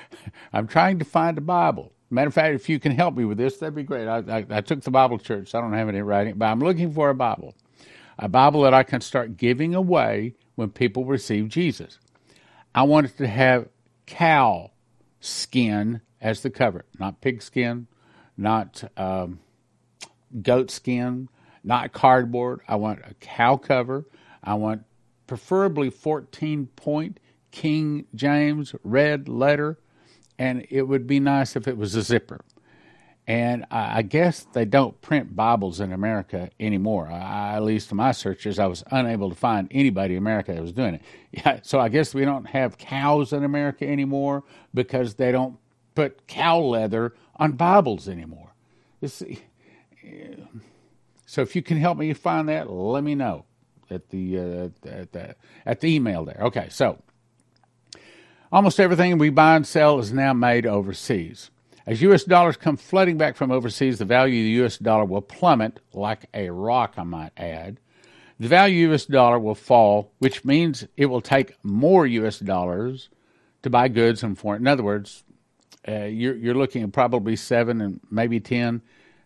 I'm 0.52 0.66
trying 0.66 0.98
to 0.98 1.04
find 1.04 1.38
a 1.38 1.42
Bible. 1.42 1.92
Matter 2.10 2.26
of 2.26 2.34
fact, 2.34 2.56
if 2.56 2.68
you 2.68 2.80
can 2.80 2.90
help 2.90 3.14
me 3.14 3.24
with 3.24 3.38
this, 3.38 3.58
that'd 3.58 3.76
be 3.76 3.84
great. 3.84 4.08
I, 4.08 4.18
I, 4.38 4.46
I 4.50 4.60
took 4.62 4.80
the 4.80 4.90
Bible 4.90 5.18
church, 5.18 5.50
so 5.50 5.60
I 5.60 5.60
don't 5.60 5.74
have 5.74 5.88
any 5.88 6.02
writing, 6.02 6.34
but 6.36 6.46
I'm 6.46 6.58
looking 6.58 6.92
for 6.92 7.08
a 7.08 7.14
Bible. 7.14 7.54
A 8.18 8.28
Bible 8.28 8.62
that 8.62 8.74
I 8.74 8.82
can 8.82 9.00
start 9.00 9.36
giving 9.36 9.74
away 9.74 10.34
when 10.54 10.70
people 10.70 11.04
receive 11.04 11.48
Jesus. 11.48 11.98
I 12.74 12.82
wanted 12.84 13.16
to 13.18 13.26
have 13.26 13.68
cow 14.06 14.70
skin 15.20 16.00
as 16.20 16.42
the 16.42 16.50
cover, 16.50 16.84
not 16.98 17.20
pig 17.20 17.42
skin, 17.42 17.86
not 18.36 18.84
um, 18.96 19.40
goat 20.42 20.70
skin, 20.70 21.28
not 21.62 21.92
cardboard. 21.92 22.60
I 22.68 22.76
want 22.76 23.00
a 23.00 23.14
cow 23.14 23.56
cover. 23.56 24.06
I 24.42 24.54
want 24.54 24.84
preferably 25.26 25.90
14 25.90 26.66
point 26.76 27.20
King 27.50 28.06
James 28.14 28.74
red 28.82 29.28
letter 29.28 29.78
and 30.38 30.66
it 30.70 30.82
would 30.82 31.06
be 31.06 31.20
nice 31.20 31.56
if 31.56 31.68
it 31.68 31.76
was 31.76 31.94
a 31.94 32.02
zipper. 32.02 32.40
And 33.26 33.64
I 33.70 34.02
guess 34.02 34.46
they 34.52 34.66
don't 34.66 35.00
print 35.00 35.34
Bibles 35.34 35.80
in 35.80 35.94
America 35.94 36.50
anymore. 36.60 37.08
I, 37.10 37.54
at 37.54 37.62
least 37.62 37.90
in 37.90 37.96
my 37.96 38.12
searches, 38.12 38.58
I 38.58 38.66
was 38.66 38.84
unable 38.90 39.30
to 39.30 39.34
find 39.34 39.66
anybody 39.70 40.14
in 40.14 40.18
America 40.18 40.52
that 40.52 40.60
was 40.60 40.72
doing 40.72 40.94
it. 40.96 41.02
Yeah, 41.32 41.58
so 41.62 41.80
I 41.80 41.88
guess 41.88 42.14
we 42.14 42.24
don't 42.24 42.44
have 42.44 42.78
cows 42.78 43.32
in 43.32 43.42
America 43.42 43.84
anymore 43.88 44.44
because 44.72 45.14
they 45.14 45.32
don't 45.32 45.56
put 45.96 46.28
cow 46.28 46.60
leather 46.60 47.12
on 47.34 47.52
Bibles 47.52 48.08
anymore. 48.08 48.52
so 49.04 49.26
if 51.42 51.56
you 51.56 51.62
can 51.62 51.78
help 51.78 51.98
me 51.98 52.12
find 52.12 52.48
that, 52.48 52.70
let 52.70 53.02
me 53.02 53.16
know 53.16 53.46
at 53.90 54.10
the, 54.10 54.38
uh, 54.38 54.68
at 54.88 55.10
the 55.10 55.34
at 55.66 55.80
the 55.80 55.92
email 55.92 56.24
there. 56.24 56.38
Okay, 56.40 56.68
so 56.70 57.02
almost 58.52 58.78
everything 58.78 59.18
we 59.18 59.30
buy 59.30 59.56
and 59.56 59.66
sell 59.66 59.98
is 59.98 60.12
now 60.12 60.32
made 60.32 60.66
overseas. 60.66 61.50
As 61.86 62.00
U.S. 62.00 62.24
dollars 62.24 62.56
come 62.56 62.76
flooding 62.78 63.18
back 63.18 63.36
from 63.36 63.50
overseas, 63.50 63.98
the 63.98 64.06
value 64.06 64.40
of 64.40 64.44
the 64.44 64.50
U.S. 64.62 64.78
dollar 64.78 65.04
will 65.04 65.20
plummet 65.20 65.80
like 65.92 66.26
a 66.32 66.48
rock, 66.48 66.94
I 66.96 67.02
might 67.02 67.32
add. 67.36 67.78
The 68.40 68.48
value 68.48 68.86
of 68.86 68.88
the 68.88 68.92
U.S. 68.92 69.04
dollar 69.04 69.38
will 69.38 69.54
fall, 69.54 70.12
which 70.18 70.44
means 70.44 70.86
it 70.96 71.06
will 71.06 71.20
take 71.20 71.56
more 71.62 72.06
U.S. 72.06 72.38
dollars 72.38 73.10
to 73.62 73.70
buy 73.70 73.88
goods 73.88 74.22
and 74.22 74.38
foreign. 74.38 74.62
In 74.62 74.66
other 74.66 74.82
words, 74.82 75.24
uh, 75.86 76.04
you're, 76.04 76.34
you're 76.34 76.54
looking 76.54 76.82
at 76.82 76.92
probably 76.92 77.36
seven 77.36 77.82
and 77.82 78.00
maybe 78.10 78.40
ten, 78.40 78.80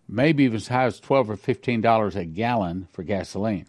maybe 0.09 0.45
even 0.45 0.57
as 0.57 0.69
high 0.69 0.85
as 0.85 0.99
twelve 0.99 1.31
or 1.31 1.37
fifteen 1.37 1.81
dollars 1.81 2.17
a 2.17 2.25
gallon 2.25 2.89
for 2.93 3.05
gasoline. 3.05 3.67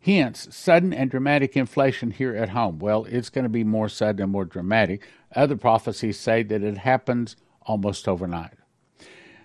Hence, 0.00 0.46
sudden 0.52 0.94
and 0.94 1.10
dramatic 1.10 1.56
inflation 1.56 2.12
here 2.12 2.36
at 2.36 2.50
home. 2.50 2.78
Well, 2.78 3.04
it's 3.06 3.30
going 3.30 3.42
to 3.42 3.48
be 3.48 3.64
more 3.64 3.88
sudden 3.88 4.22
and 4.22 4.30
more 4.30 4.44
dramatic. 4.44 5.04
Other 5.34 5.56
prophecies 5.56 6.18
say 6.18 6.44
that 6.44 6.62
it 6.62 6.78
happens 6.78 7.34
almost 7.68 8.08
overnight. 8.08 8.54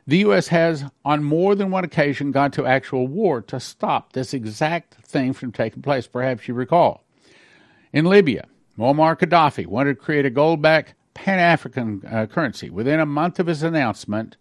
The 0.06 0.18
U.S. 0.20 0.48
has, 0.50 0.86
on 1.06 1.24
more 1.24 1.56
than 1.56 1.72
one 1.72 1.84
occasion, 1.84 2.32
gone 2.32 2.52
to 2.52 2.66
actual 2.66 3.08
war 3.08 3.42
to 3.44 3.60
stop 3.60 4.14
this 4.14 4.34
exact 4.34 4.96
thing 5.06 5.34
from 5.34 5.52
taking 5.52 5.82
place. 5.82 6.08
Perhaps 6.08 6.48
you 6.48 6.54
recall. 6.54 7.06
In 7.94 8.06
Libya, 8.06 8.48
Muammar 8.78 9.18
Gaddafi 9.18 9.66
wanted 9.66 9.96
to 9.96 10.02
create 10.02 10.26
a 10.26 10.30
gold 10.30 10.62
backed 10.62 10.96
Pan 11.14 11.40
African 11.40 12.02
uh, 12.10 12.26
currency. 12.26 12.70
Within 12.70 13.00
a 13.00 13.06
month 13.06 13.40
of 13.40 13.48
his 13.48 13.64
announcement, 13.64 14.36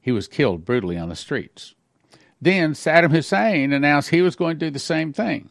he 0.00 0.12
was 0.12 0.28
killed 0.28 0.64
brutally 0.64 0.98
on 0.98 1.08
the 1.08 1.16
streets. 1.16 1.74
Then 2.40 2.72
Saddam 2.72 3.10
Hussein 3.10 3.72
announced 3.72 4.10
he 4.10 4.22
was 4.22 4.36
going 4.36 4.58
to 4.58 4.66
do 4.66 4.70
the 4.70 4.78
same 4.78 5.12
thing. 5.12 5.50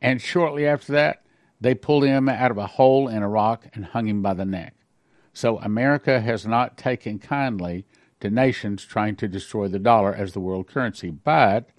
And 0.00 0.20
shortly 0.20 0.66
after 0.66 0.92
that, 0.92 1.22
they 1.60 1.74
pulled 1.74 2.04
him 2.04 2.28
out 2.28 2.50
of 2.50 2.58
a 2.58 2.66
hole 2.66 3.08
in 3.08 3.22
Iraq 3.22 3.66
and 3.74 3.84
hung 3.84 4.06
him 4.06 4.22
by 4.22 4.34
the 4.34 4.44
neck. 4.44 4.74
So 5.38 5.60
America 5.60 6.20
has 6.20 6.48
not 6.48 6.76
taken 6.76 7.20
kindly 7.20 7.86
to 8.18 8.28
nations 8.28 8.84
trying 8.84 9.14
to 9.14 9.28
destroy 9.28 9.68
the 9.68 9.78
dollar 9.78 10.12
as 10.12 10.32
the 10.32 10.40
world 10.40 10.66
currency, 10.66 11.10
but 11.10 11.70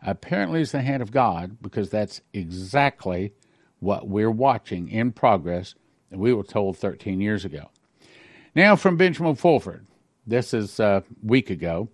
apparently 0.00 0.60
it's 0.60 0.70
the 0.70 0.82
hand 0.82 1.02
of 1.02 1.10
God 1.10 1.56
because 1.60 1.90
that's 1.90 2.20
exactly 2.32 3.32
what 3.80 4.06
we're 4.06 4.30
watching 4.30 4.88
in 4.88 5.10
progress 5.10 5.74
and 6.12 6.20
we 6.20 6.32
were 6.32 6.44
told 6.44 6.78
13 6.78 7.20
years 7.20 7.44
ago. 7.44 7.70
Now 8.54 8.76
from 8.76 8.96
Benjamin 8.96 9.34
Fulford. 9.34 9.84
This 10.24 10.54
is 10.54 10.78
a 10.78 11.02
week 11.20 11.50
ago. 11.50 11.88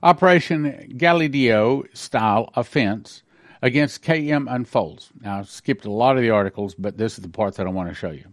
Operation 0.00 0.94
Gladio 0.96 1.82
style 1.92 2.52
offense 2.54 3.24
against 3.62 4.04
KM 4.04 4.46
unfolds. 4.48 5.10
Now, 5.20 5.40
I've 5.40 5.50
skipped 5.50 5.86
a 5.86 5.90
lot 5.90 6.14
of 6.14 6.22
the 6.22 6.30
articles, 6.30 6.76
but 6.76 6.98
this 6.98 7.18
is 7.18 7.24
the 7.24 7.28
part 7.28 7.56
that 7.56 7.66
I 7.66 7.70
want 7.70 7.88
to 7.88 7.96
show 7.96 8.12
you. 8.12 8.32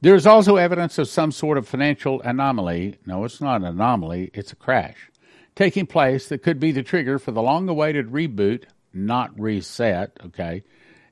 There 0.00 0.14
is 0.14 0.26
also 0.26 0.56
evidence 0.56 0.98
of 0.98 1.08
some 1.08 1.32
sort 1.32 1.58
of 1.58 1.66
financial 1.66 2.20
anomaly. 2.22 2.98
No, 3.06 3.24
it's 3.24 3.40
not 3.40 3.62
an 3.62 3.66
anomaly, 3.66 4.30
it's 4.34 4.52
a 4.52 4.56
crash 4.56 5.10
taking 5.56 5.86
place 5.86 6.28
that 6.28 6.42
could 6.42 6.60
be 6.60 6.70
the 6.70 6.82
trigger 6.82 7.18
for 7.18 7.32
the 7.32 7.42
long 7.42 7.68
awaited 7.68 8.10
reboot, 8.10 8.64
not 8.92 9.38
reset, 9.40 10.12
okay? 10.26 10.62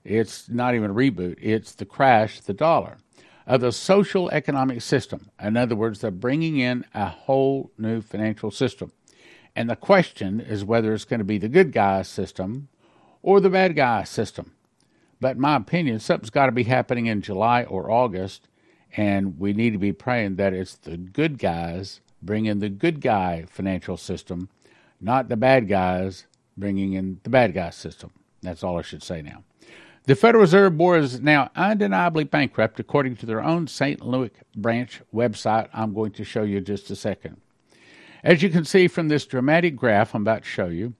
It's 0.04 0.48
not 0.48 0.74
even 0.74 0.90
a 0.90 0.94
reboot, 0.94 1.38
it's 1.40 1.72
the 1.72 1.86
crash 1.86 2.40
the 2.40 2.52
dollar 2.52 2.98
of 3.46 3.62
the 3.62 3.72
social 3.72 4.30
economic 4.30 4.82
system. 4.82 5.30
In 5.42 5.56
other 5.56 5.74
words, 5.74 6.00
they're 6.00 6.10
bringing 6.10 6.58
in 6.58 6.84
a 6.94 7.06
whole 7.06 7.70
new 7.76 8.00
financial 8.00 8.50
system. 8.50 8.92
And 9.56 9.68
the 9.68 9.76
question 9.76 10.40
is 10.40 10.64
whether 10.64 10.92
it's 10.92 11.04
going 11.04 11.18
to 11.18 11.24
be 11.24 11.38
the 11.38 11.48
good 11.48 11.72
guy 11.72 12.02
system 12.02 12.68
or 13.22 13.40
the 13.40 13.50
bad 13.50 13.76
guy 13.76 14.04
system. 14.04 14.52
But 15.20 15.36
in 15.36 15.42
my 15.42 15.56
opinion, 15.56 16.00
something's 16.00 16.30
got 16.30 16.46
to 16.46 16.52
be 16.52 16.64
happening 16.64 17.06
in 17.06 17.22
July 17.22 17.64
or 17.64 17.90
August, 17.90 18.48
and 18.96 19.38
we 19.38 19.52
need 19.52 19.72
to 19.72 19.78
be 19.78 19.92
praying 19.92 20.36
that 20.36 20.52
it's 20.52 20.74
the 20.74 20.96
good 20.96 21.38
guys 21.38 22.00
bringing 22.22 22.58
the 22.58 22.68
good 22.68 23.00
guy 23.00 23.44
financial 23.48 23.96
system, 23.96 24.48
not 25.00 25.28
the 25.28 25.36
bad 25.36 25.68
guys 25.68 26.26
bringing 26.56 26.94
in 26.94 27.20
the 27.22 27.30
bad 27.30 27.52
guy 27.52 27.70
system. 27.70 28.10
That's 28.42 28.62
all 28.62 28.78
I 28.78 28.82
should 28.82 29.02
say 29.02 29.22
now. 29.22 29.42
The 30.06 30.14
Federal 30.14 30.42
Reserve 30.42 30.76
Board 30.76 31.02
is 31.02 31.20
now 31.20 31.50
undeniably 31.56 32.24
bankrupt, 32.24 32.78
according 32.78 33.16
to 33.16 33.26
their 33.26 33.42
own 33.42 33.66
St. 33.66 34.04
Louis 34.04 34.30
branch 34.54 35.00
website. 35.14 35.68
I'm 35.72 35.94
going 35.94 36.12
to 36.12 36.24
show 36.24 36.42
you 36.42 36.60
just 36.60 36.90
a 36.90 36.96
second. 36.96 37.40
As 38.22 38.42
you 38.42 38.50
can 38.50 38.64
see 38.64 38.86
from 38.86 39.08
this 39.08 39.26
dramatic 39.26 39.76
graph 39.76 40.14
I'm 40.14 40.22
about 40.22 40.42
to 40.42 40.48
show 40.48 40.66
you, 40.66 40.94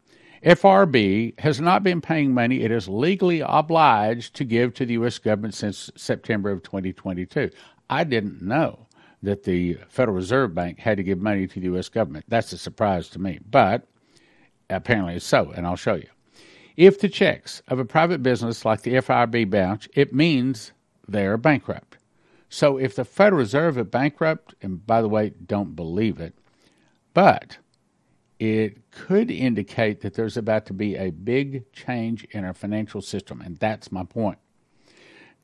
FRB 0.44 1.38
has 1.40 1.58
not 1.58 1.82
been 1.82 2.02
paying 2.02 2.34
money 2.34 2.62
it 2.62 2.70
is 2.70 2.86
legally 2.86 3.40
obliged 3.40 4.34
to 4.36 4.44
give 4.44 4.74
to 4.74 4.84
the 4.84 4.92
U.S. 4.94 5.18
government 5.18 5.54
since 5.54 5.90
September 5.96 6.50
of 6.50 6.62
2022. 6.62 7.50
I 7.88 8.04
didn't 8.04 8.42
know 8.42 8.86
that 9.22 9.44
the 9.44 9.78
Federal 9.88 10.16
Reserve 10.16 10.54
Bank 10.54 10.78
had 10.78 10.96
to 10.98 11.02
give 11.02 11.20
money 11.20 11.46
to 11.46 11.54
the 11.60 11.66
U.S. 11.66 11.88
government. 11.88 12.26
That's 12.28 12.52
a 12.52 12.58
surprise 12.58 13.08
to 13.10 13.18
me, 13.18 13.40
but 13.50 13.86
apparently 14.70 15.14
it's 15.14 15.26
so, 15.26 15.50
and 15.50 15.66
I'll 15.66 15.76
show 15.76 15.94
you. 15.94 16.08
If 16.76 17.00
the 17.00 17.08
checks 17.08 17.62
of 17.68 17.78
a 17.78 17.84
private 17.84 18.22
business 18.22 18.64
like 18.64 18.82
the 18.82 18.94
FRB 18.94 19.48
bounce, 19.48 19.88
it 19.94 20.12
means 20.12 20.72
they're 21.06 21.36
bankrupt. 21.36 21.98
So 22.48 22.76
if 22.76 22.96
the 22.96 23.04
Federal 23.04 23.40
Reserve 23.40 23.78
is 23.78 23.86
bankrupt, 23.86 24.54
and 24.60 24.84
by 24.86 25.00
the 25.00 25.08
way, 25.08 25.32
don't 25.46 25.74
believe 25.74 26.20
it, 26.20 26.34
but 27.14 27.58
it 28.38 28.90
could 28.90 29.30
indicate 29.30 30.00
that 30.00 30.14
there's 30.14 30.36
about 30.36 30.66
to 30.66 30.72
be 30.72 30.96
a 30.96 31.10
big 31.10 31.70
change 31.72 32.24
in 32.32 32.44
our 32.44 32.54
financial 32.54 33.00
system, 33.00 33.40
and 33.40 33.56
that's 33.58 33.92
my 33.92 34.04
point. 34.04 34.38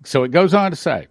So 0.04 0.24
it 0.24 0.30
goes 0.30 0.54
on 0.54 0.70
to 0.70 0.76
say 0.76 1.06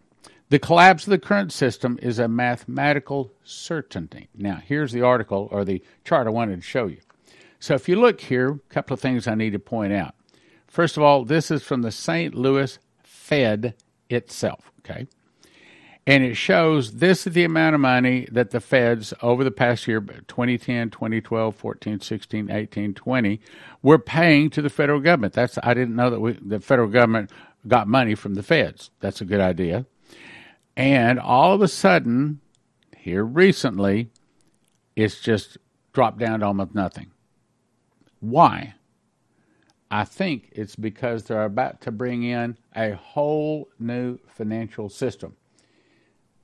the 0.50 0.60
collapse 0.60 1.06
of 1.06 1.12
the 1.12 1.20
current 1.20 1.52
system 1.52 2.00
is 2.02 2.20
a 2.20 2.28
mathematical 2.28 3.32
certainty. 3.44 4.30
Now, 4.36 4.62
here's 4.64 4.92
the 4.92 5.02
article 5.02 5.48
or 5.52 5.64
the 5.64 5.84
chart 6.04 6.28
I 6.28 6.32
wanted 6.32 6.56
to 6.56 6.62
show 6.62 6.88
you. 6.88 7.00
So 7.60 7.76
if 7.76 7.88
you 7.88 7.98
look 7.98 8.22
here, 8.22 8.50
a 8.50 8.74
couple 8.74 8.94
of 8.94 9.00
things 9.00 9.28
I 9.28 9.36
need 9.36 9.52
to 9.52 9.60
point 9.60 9.94
out. 9.94 10.16
First 10.68 10.98
of 10.98 11.04
all, 11.04 11.26
this 11.26 11.52
is 11.52 11.62
from 11.62 11.82
the 11.82 11.92
St. 11.92 12.34
Louis 12.34 12.80
Fed 13.04 13.76
itself, 14.10 14.72
okay? 14.80 15.08
And 16.08 16.24
it 16.24 16.36
shows 16.36 16.94
this 16.94 17.28
is 17.28 17.34
the 17.34 17.44
amount 17.44 17.76
of 17.76 17.82
money 17.82 18.28
that 18.32 18.50
the 18.50 18.60
feds 18.60 19.14
over 19.22 19.44
the 19.44 19.52
past 19.52 19.88
year 19.88 20.00
2010, 20.00 20.90
2012, 20.90 21.56
14, 21.56 22.00
16, 22.00 22.50
18, 22.50 22.94
20 22.96 23.42
were 23.84 24.00
paying 24.00 24.50
to 24.50 24.62
the 24.62 24.70
federal 24.72 25.00
government. 25.00 25.34
That's 25.34 25.60
I 25.62 25.76
didn't 25.76 25.96
know 25.96 26.10
that 26.10 26.20
we, 26.20 26.32
the 26.42 26.60
federal 26.60 26.88
government 26.88 27.30
got 27.68 27.88
money 27.88 28.16
from 28.16 28.34
the 28.34 28.42
feds. 28.42 28.90
That's 29.02 29.22
a 29.22 29.26
good 29.26 29.42
idea. 29.42 29.86
And 30.80 31.20
all 31.20 31.54
of 31.54 31.62
a 31.62 31.68
sudden, 31.68 32.40
here 32.96 33.26
recently, 33.26 34.12
it's 34.96 35.20
just 35.20 35.58
dropped 35.92 36.20
down 36.20 36.40
to 36.40 36.46
almost 36.46 36.74
nothing. 36.74 37.12
Why? 38.22 38.76
I 39.92 40.06
think 40.06 40.48
it's 40.54 40.78
because 40.78 41.26
they're 41.26 41.44
about 41.44 41.82
to 41.82 41.92
bring 41.92 42.24
in 42.24 42.58
a 42.74 42.92
whole 42.92 43.68
new 43.78 44.20
financial 44.30 44.88
system. 44.88 45.36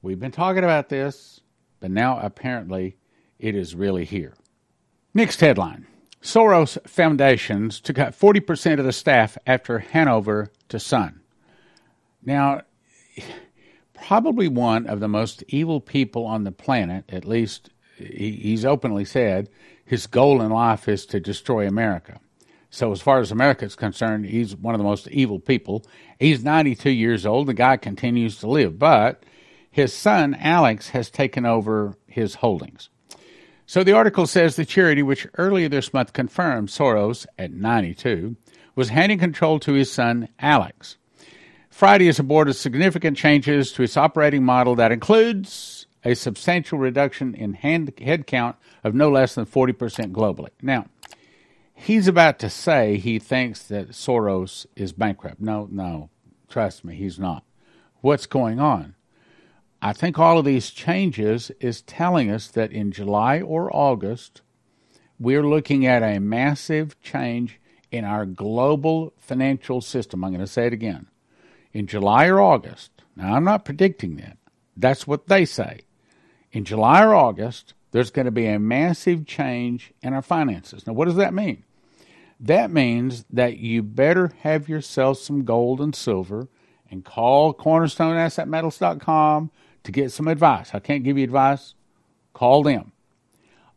We've 0.02 0.20
been 0.20 0.32
talking 0.32 0.66
about 0.66 0.90
this, 0.90 1.40
but 1.80 1.92
now 1.92 2.20
apparently 2.20 2.98
it 3.40 3.56
is 3.56 3.74
really 3.74 4.04
here. 4.04 4.34
Next 5.14 5.40
headline 5.40 5.88
Soros 6.22 6.78
Foundations 6.86 7.80
to 7.80 7.94
cut 7.94 8.20
40% 8.20 8.80
of 8.80 8.86
the 8.86 8.92
staff 8.92 9.38
after 9.48 9.80
Hanover 9.80 10.52
to 10.68 10.78
son. 10.78 11.22
Now, 12.22 12.64
probably 14.06 14.48
one 14.48 14.86
of 14.86 15.00
the 15.00 15.08
most 15.08 15.44
evil 15.48 15.82
people 15.82 16.26
on 16.26 16.44
the 16.44 16.52
planet, 16.52 17.04
at 17.10 17.26
least 17.26 17.72
he's 17.98 18.64
openly 18.64 19.04
said, 19.04 19.50
his 19.84 20.06
goal 20.06 20.42
in 20.42 20.52
life 20.52 20.88
is 20.88 21.08
to 21.08 21.20
destroy 21.20 21.68
America. 21.68 22.20
So, 22.70 22.92
as 22.92 23.02
far 23.02 23.20
as 23.20 23.32
America 23.32 23.66
is 23.66 23.76
concerned, 23.76 24.26
he's 24.26 24.56
one 24.56 24.76
of 24.76 24.80
the 24.80 24.86
most 24.86 25.08
evil 25.08 25.40
people. 25.40 25.86
He's 26.20 26.44
92 26.44 26.92
years 26.92 27.26
old. 27.26 27.48
The 27.48 27.54
guy 27.54 27.78
continues 27.78 28.38
to 28.40 28.48
live, 28.48 28.78
but 28.78 29.24
his 29.72 29.92
son, 29.92 30.36
Alex, 30.36 30.90
has 30.90 31.10
taken 31.10 31.46
over 31.46 31.98
his 32.06 32.36
holdings. 32.36 32.90
So 33.66 33.84
the 33.84 33.94
article 33.94 34.28
says 34.28 34.56
the 34.56 34.66
charity, 34.66 35.02
which 35.02 35.26
earlier 35.38 35.70
this 35.70 35.94
month 35.94 36.14
confirmed 36.14 36.70
Soros, 36.70 37.26
at 37.40 37.52
92, 37.52 38.36
was 38.76 38.90
handing 38.90 39.18
control 39.18 39.60
to 39.62 39.74
his 39.74 39.92
son, 39.92 40.28
Alex. 40.38 40.98
Friday 41.76 42.08
is 42.08 42.16
has 42.16 42.20
aborted 42.22 42.56
significant 42.56 43.18
changes 43.18 43.74
to 43.74 43.84
its 43.84 43.98
operating 43.98 44.46
model 44.46 44.76
that 44.76 44.94
includes 44.94 45.88
a 46.06 46.14
substantial 46.14 46.80
reduction 46.80 47.36
in 47.36 47.52
hand, 47.52 47.94
headcount 47.98 48.56
of 48.86 48.96
no 48.96 49.12
less 49.12 49.36
than 49.36 49.46
40% 49.46 50.14
globally. 50.14 50.52
Now, 50.62 50.86
he's 51.74 52.08
about 52.08 52.40
to 52.40 52.50
say 52.50 52.96
he 52.96 53.20
thinks 53.20 53.62
that 53.64 53.90
Soros 53.90 54.66
is 54.78 54.94
bankrupt. 54.94 55.42
No, 55.42 55.68
no, 55.70 56.10
trust 56.48 56.86
me, 56.86 56.96
he's 56.96 57.20
not. 57.20 57.44
What's 58.00 58.26
going 58.26 58.58
on? 58.58 58.96
I 59.82 59.92
think 59.92 60.18
all 60.18 60.40
of 60.40 60.46
these 60.46 60.70
changes 60.70 61.52
is 61.60 61.82
telling 61.82 62.32
us 62.32 62.48
that 62.48 62.72
in 62.72 62.94
July 62.94 63.42
or 63.42 63.70
August, 63.76 64.42
we're 65.20 65.46
looking 65.46 65.86
at 65.86 66.04
a 66.04 66.22
massive 66.22 66.98
change 67.02 67.60
in 67.92 68.06
our 68.06 68.26
global 68.26 69.12
financial 69.18 69.82
system. 69.82 70.24
I'm 70.24 70.32
going 70.32 70.40
to 70.40 70.48
say 70.48 70.68
it 70.68 70.74
again. 70.74 71.08
In 71.76 71.88
July 71.88 72.28
or 72.28 72.40
August, 72.40 72.90
now 73.18 73.36
I'm 73.36 73.44
not 73.44 73.66
predicting 73.66 74.16
that. 74.16 74.38
That's 74.78 75.06
what 75.06 75.28
they 75.28 75.44
say. 75.44 75.82
In 76.54 76.64
July 76.64 77.04
or 77.04 77.14
August, 77.14 77.74
there's 77.92 78.12
going 78.12 78.28
to 78.28 78.32
be 78.32 78.48
a 78.48 78.58
massive 78.58 79.26
change 79.26 79.92
in 80.02 80.14
our 80.14 80.22
finances. 80.22 80.88
Now, 80.88 80.94
what 80.94 81.04
does 81.04 81.18
that 81.18 81.34
mean? 81.34 81.66
That 82.40 82.72
means 82.72 83.26
that 83.30 83.58
you 83.58 83.84
better 83.84 84.32
have 84.44 84.70
yourself 84.70 85.18
some 85.18 85.44
gold 85.44 85.82
and 85.82 85.94
silver 85.94 86.48
and 86.90 87.04
call 87.04 87.54
cornerstoneassetmetals.com 87.54 89.52
to 89.84 89.92
get 89.92 90.14
some 90.14 90.30
advice. 90.30 90.72
I 90.74 90.80
can't 90.80 91.04
give 91.04 91.18
you 91.18 91.26
advice. 91.26 91.74
Call 92.34 92.64
them. 92.64 92.94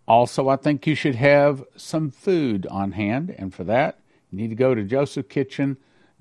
Also, 0.07 0.49
I 0.49 0.55
think 0.55 0.87
you 0.87 0.95
should 0.95 1.17
have 1.17 1.65
some 1.75 2.13
food 2.13 2.65
on 2.71 2.93
hand, 2.93 3.35
and 3.37 3.53
for 3.53 3.65
that, 3.65 3.99
you 4.31 4.39
need 4.39 4.51
to 4.51 4.55
go 4.55 4.73
to 4.73 4.85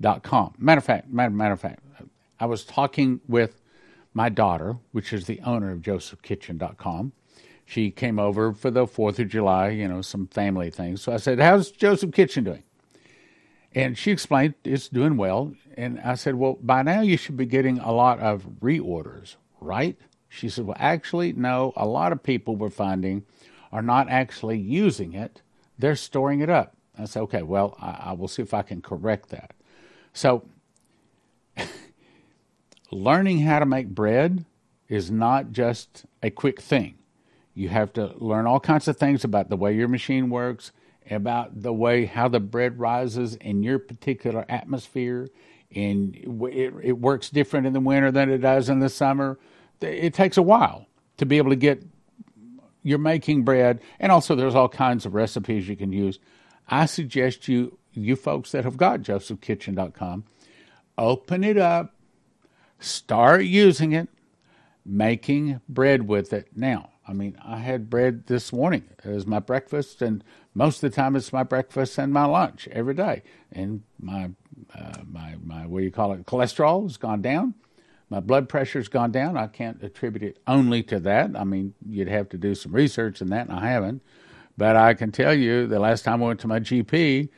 josephkitchen.com. 0.00 0.54
Matter 0.58 0.78
of 0.78 0.84
fact, 0.84 1.10
matter, 1.10 1.30
matter 1.30 1.54
of 1.54 1.60
fact, 1.60 1.80
I 2.40 2.46
was 2.46 2.64
talking 2.64 3.20
with 3.28 3.60
my 4.14 4.28
daughter, 4.28 4.76
which 4.92 5.12
is 5.12 5.26
the 5.26 5.40
owner 5.44 5.70
of 5.70 5.80
josephkitchen.com. 5.80 7.12
She 7.64 7.90
came 7.90 8.18
over 8.18 8.52
for 8.54 8.70
the 8.70 8.86
4th 8.86 9.18
of 9.18 9.28
July, 9.28 9.70
you 9.70 9.86
know, 9.86 10.00
some 10.00 10.26
family 10.28 10.70
things. 10.70 11.02
So 11.02 11.12
I 11.12 11.18
said, 11.18 11.38
How's 11.38 11.70
Joseph 11.70 12.12
Kitchen 12.12 12.44
doing? 12.44 12.62
And 13.74 13.98
she 13.98 14.10
explained 14.10 14.54
it's 14.64 14.88
doing 14.88 15.16
well. 15.18 15.52
And 15.76 16.00
I 16.00 16.14
said, 16.14 16.36
Well, 16.36 16.58
by 16.62 16.82
now 16.82 17.02
you 17.02 17.16
should 17.18 17.36
be 17.36 17.44
getting 17.44 17.78
a 17.78 17.92
lot 17.92 18.20
of 18.20 18.44
reorders, 18.60 19.36
right? 19.60 19.98
She 20.30 20.48
said, 20.48 20.64
Well, 20.64 20.76
actually, 20.80 21.34
no. 21.34 21.74
A 21.76 21.86
lot 21.86 22.12
of 22.12 22.22
people 22.22 22.56
we're 22.56 22.70
finding 22.70 23.24
are 23.70 23.82
not 23.82 24.08
actually 24.08 24.58
using 24.58 25.12
it, 25.12 25.42
they're 25.78 25.94
storing 25.94 26.40
it 26.40 26.48
up. 26.48 26.74
I 26.98 27.04
said, 27.04 27.20
Okay, 27.24 27.42
well, 27.42 27.76
I, 27.78 28.04
I 28.06 28.12
will 28.12 28.28
see 28.28 28.40
if 28.40 28.54
I 28.54 28.62
can 28.62 28.80
correct 28.80 29.28
that. 29.28 29.52
So, 30.18 30.42
learning 32.90 33.38
how 33.42 33.60
to 33.60 33.66
make 33.66 33.86
bread 33.86 34.46
is 34.88 35.12
not 35.12 35.52
just 35.52 36.06
a 36.24 36.30
quick 36.30 36.60
thing. 36.60 36.96
You 37.54 37.68
have 37.68 37.92
to 37.92 38.14
learn 38.16 38.44
all 38.44 38.58
kinds 38.58 38.88
of 38.88 38.96
things 38.96 39.22
about 39.22 39.48
the 39.48 39.56
way 39.56 39.76
your 39.76 39.86
machine 39.86 40.28
works, 40.28 40.72
about 41.08 41.62
the 41.62 41.72
way 41.72 42.06
how 42.06 42.26
the 42.26 42.40
bread 42.40 42.80
rises 42.80 43.36
in 43.36 43.62
your 43.62 43.78
particular 43.78 44.44
atmosphere. 44.48 45.28
And 45.72 46.16
it, 46.16 46.74
it 46.82 46.98
works 46.98 47.30
different 47.30 47.68
in 47.68 47.72
the 47.72 47.78
winter 47.78 48.10
than 48.10 48.28
it 48.28 48.38
does 48.38 48.68
in 48.68 48.80
the 48.80 48.88
summer. 48.88 49.38
It 49.80 50.14
takes 50.14 50.36
a 50.36 50.42
while 50.42 50.88
to 51.18 51.26
be 51.26 51.38
able 51.38 51.50
to 51.50 51.56
get 51.56 51.84
you're 52.82 52.98
making 52.98 53.44
bread, 53.44 53.80
and 54.00 54.10
also 54.10 54.34
there's 54.34 54.56
all 54.56 54.68
kinds 54.68 55.06
of 55.06 55.14
recipes 55.14 55.68
you 55.68 55.76
can 55.76 55.92
use. 55.92 56.18
I 56.66 56.86
suggest 56.86 57.46
you, 57.46 57.78
you 58.04 58.16
folks 58.16 58.52
that 58.52 58.64
have 58.64 58.76
got 58.76 59.02
josephkitchen.com, 59.02 60.24
open 60.96 61.44
it 61.44 61.58
up, 61.58 61.94
start 62.78 63.44
using 63.44 63.92
it, 63.92 64.08
making 64.84 65.60
bread 65.68 66.08
with 66.08 66.32
it. 66.32 66.48
Now, 66.54 66.90
I 67.06 67.12
mean, 67.14 67.38
I 67.42 67.56
had 67.56 67.88
bread 67.88 68.26
this 68.26 68.52
morning 68.52 68.84
as 69.02 69.26
my 69.26 69.38
breakfast, 69.38 70.02
and 70.02 70.22
most 70.54 70.82
of 70.82 70.90
the 70.90 70.94
time 70.94 71.16
it's 71.16 71.32
my 71.32 71.42
breakfast 71.42 71.98
and 71.98 72.12
my 72.12 72.26
lunch 72.26 72.68
every 72.70 72.94
day. 72.94 73.22
And 73.50 73.82
my 73.98 74.30
uh, 74.74 74.98
my 75.06 75.36
my 75.42 75.66
what 75.66 75.78
do 75.78 75.84
you 75.84 75.90
call 75.90 76.12
it? 76.12 76.26
Cholesterol 76.26 76.82
has 76.82 76.98
gone 76.98 77.22
down. 77.22 77.54
My 78.10 78.20
blood 78.20 78.48
pressure's 78.48 78.88
gone 78.88 79.10
down. 79.10 79.36
I 79.36 79.46
can't 79.46 79.82
attribute 79.82 80.22
it 80.22 80.38
only 80.46 80.82
to 80.84 80.98
that. 81.00 81.36
I 81.36 81.44
mean, 81.44 81.74
you'd 81.86 82.08
have 82.08 82.28
to 82.30 82.38
do 82.38 82.54
some 82.54 82.72
research 82.72 83.20
in 83.20 83.28
that, 83.30 83.48
and 83.48 83.58
I 83.58 83.68
haven't. 83.68 84.02
But 84.56 84.76
I 84.76 84.94
can 84.94 85.12
tell 85.12 85.34
you, 85.34 85.66
the 85.66 85.78
last 85.78 86.02
time 86.02 86.22
I 86.22 86.26
went 86.26 86.40
to 86.40 86.48
my 86.48 86.58
GP, 86.58 87.28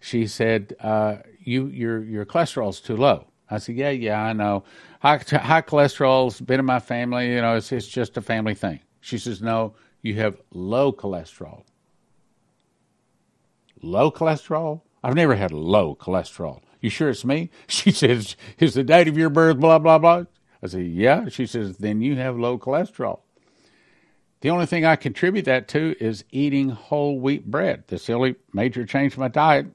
she 0.00 0.26
said, 0.26 0.74
uh, 0.80 1.18
"You 1.38 1.66
your 1.66 2.02
your 2.02 2.26
cholesterol's 2.26 2.80
too 2.80 2.96
low." 2.96 3.26
I 3.50 3.58
said, 3.58 3.76
"Yeah, 3.76 3.90
yeah, 3.90 4.22
I 4.22 4.32
know. 4.32 4.64
High 5.00 5.18
high 5.18 5.62
cholesterol's 5.62 6.40
been 6.40 6.60
in 6.60 6.66
my 6.66 6.80
family. 6.80 7.32
You 7.32 7.40
know, 7.40 7.56
it's 7.56 7.70
it's 7.72 7.86
just 7.86 8.16
a 8.16 8.22
family 8.22 8.54
thing." 8.54 8.80
She 9.00 9.18
says, 9.18 9.40
"No, 9.40 9.74
you 10.02 10.14
have 10.16 10.40
low 10.52 10.92
cholesterol." 10.92 11.64
Low 13.82 14.10
cholesterol? 14.10 14.82
I've 15.02 15.14
never 15.14 15.34
had 15.34 15.52
low 15.52 15.94
cholesterol. 15.94 16.60
You 16.80 16.90
sure 16.90 17.10
it's 17.10 17.24
me? 17.24 17.50
She 17.66 17.90
says, 17.90 18.36
Is 18.58 18.74
the 18.74 18.84
date 18.84 19.08
of 19.08 19.16
your 19.16 19.30
birth 19.30 19.58
blah, 19.58 19.78
blah, 19.78 19.98
blah? 19.98 20.24
I 20.62 20.66
said, 20.66 20.86
Yeah. 20.86 21.28
She 21.28 21.46
says, 21.46 21.78
Then 21.78 22.00
you 22.02 22.16
have 22.16 22.38
low 22.38 22.58
cholesterol. 22.58 23.20
The 24.40 24.50
only 24.50 24.66
thing 24.66 24.84
I 24.84 24.96
contribute 24.96 25.44
that 25.44 25.68
to 25.68 25.94
is 26.00 26.24
eating 26.30 26.70
whole 26.70 27.20
wheat 27.20 27.50
bread. 27.50 27.84
That's 27.88 28.06
the 28.06 28.14
only 28.14 28.36
major 28.52 28.86
change 28.86 29.14
in 29.14 29.20
my 29.20 29.28
diet 29.28 29.66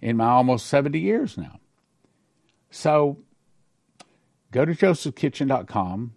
in 0.00 0.16
my 0.16 0.26
almost 0.26 0.66
70 0.66 0.98
years 0.98 1.36
now. 1.36 1.60
So 2.70 3.18
go 4.50 4.64
to 4.64 4.72
josephkitchen.com, 4.72 6.14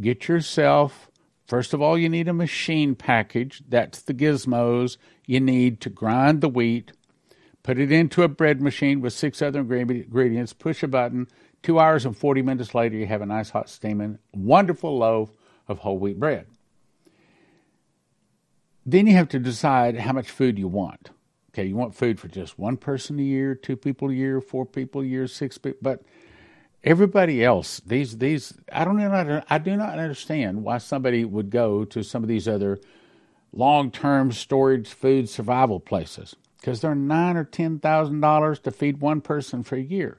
get 0.00 0.28
yourself, 0.28 1.10
first 1.46 1.74
of 1.74 1.82
all, 1.82 1.98
you 1.98 2.08
need 2.08 2.28
a 2.28 2.32
machine 2.32 2.94
package. 2.94 3.62
That's 3.68 4.02
the 4.02 4.14
gizmos 4.14 4.96
you 5.26 5.40
need 5.40 5.80
to 5.82 5.90
grind 5.90 6.40
the 6.40 6.48
wheat 6.48 6.92
Put 7.64 7.78
it 7.78 7.90
into 7.90 8.22
a 8.22 8.28
bread 8.28 8.60
machine 8.60 9.00
with 9.00 9.14
six 9.14 9.40
other 9.40 9.60
ingredients, 9.60 10.52
push 10.52 10.82
a 10.82 10.88
button. 10.88 11.26
Two 11.62 11.80
hours 11.80 12.04
and 12.04 12.14
40 12.14 12.42
minutes 12.42 12.74
later, 12.74 12.94
you 12.94 13.06
have 13.06 13.22
a 13.22 13.26
nice 13.26 13.48
hot 13.50 13.70
steaming, 13.70 14.18
wonderful 14.34 14.98
loaf 14.98 15.30
of 15.66 15.78
whole 15.78 15.98
wheat 15.98 16.20
bread. 16.20 16.46
Then 18.84 19.06
you 19.06 19.14
have 19.14 19.30
to 19.30 19.38
decide 19.38 19.98
how 19.98 20.12
much 20.12 20.30
food 20.30 20.58
you 20.58 20.68
want. 20.68 21.08
Okay, 21.54 21.66
you 21.66 21.76
want 21.76 21.94
food 21.94 22.18
for 22.18 22.26
just 22.26 22.58
one 22.58 22.76
person 22.76 23.16
a 23.20 23.22
year, 23.22 23.54
two 23.54 23.76
people 23.76 24.10
a 24.10 24.12
year, 24.12 24.40
four 24.40 24.66
people 24.66 25.02
a 25.02 25.04
year, 25.04 25.28
six 25.28 25.56
people, 25.56 25.78
but 25.80 26.02
everybody 26.82 27.44
else, 27.44 27.80
these 27.86 28.18
these 28.18 28.54
I 28.72 28.84
don't 28.84 28.96
know 28.96 29.40
I 29.48 29.58
do 29.58 29.76
not 29.76 30.00
understand 30.00 30.64
why 30.64 30.78
somebody 30.78 31.24
would 31.24 31.50
go 31.50 31.84
to 31.84 32.02
some 32.02 32.24
of 32.24 32.28
these 32.28 32.48
other 32.48 32.80
long-term 33.52 34.32
storage 34.32 34.88
food 34.88 35.28
survival 35.28 35.78
places 35.78 36.34
because 36.58 36.80
they're 36.80 36.96
nine 36.96 37.36
or 37.36 37.44
ten 37.44 37.78
thousand 37.78 38.20
dollars 38.20 38.58
to 38.58 38.72
feed 38.72 39.00
one 39.00 39.20
person 39.20 39.62
for 39.62 39.76
a 39.76 39.80
year. 39.80 40.18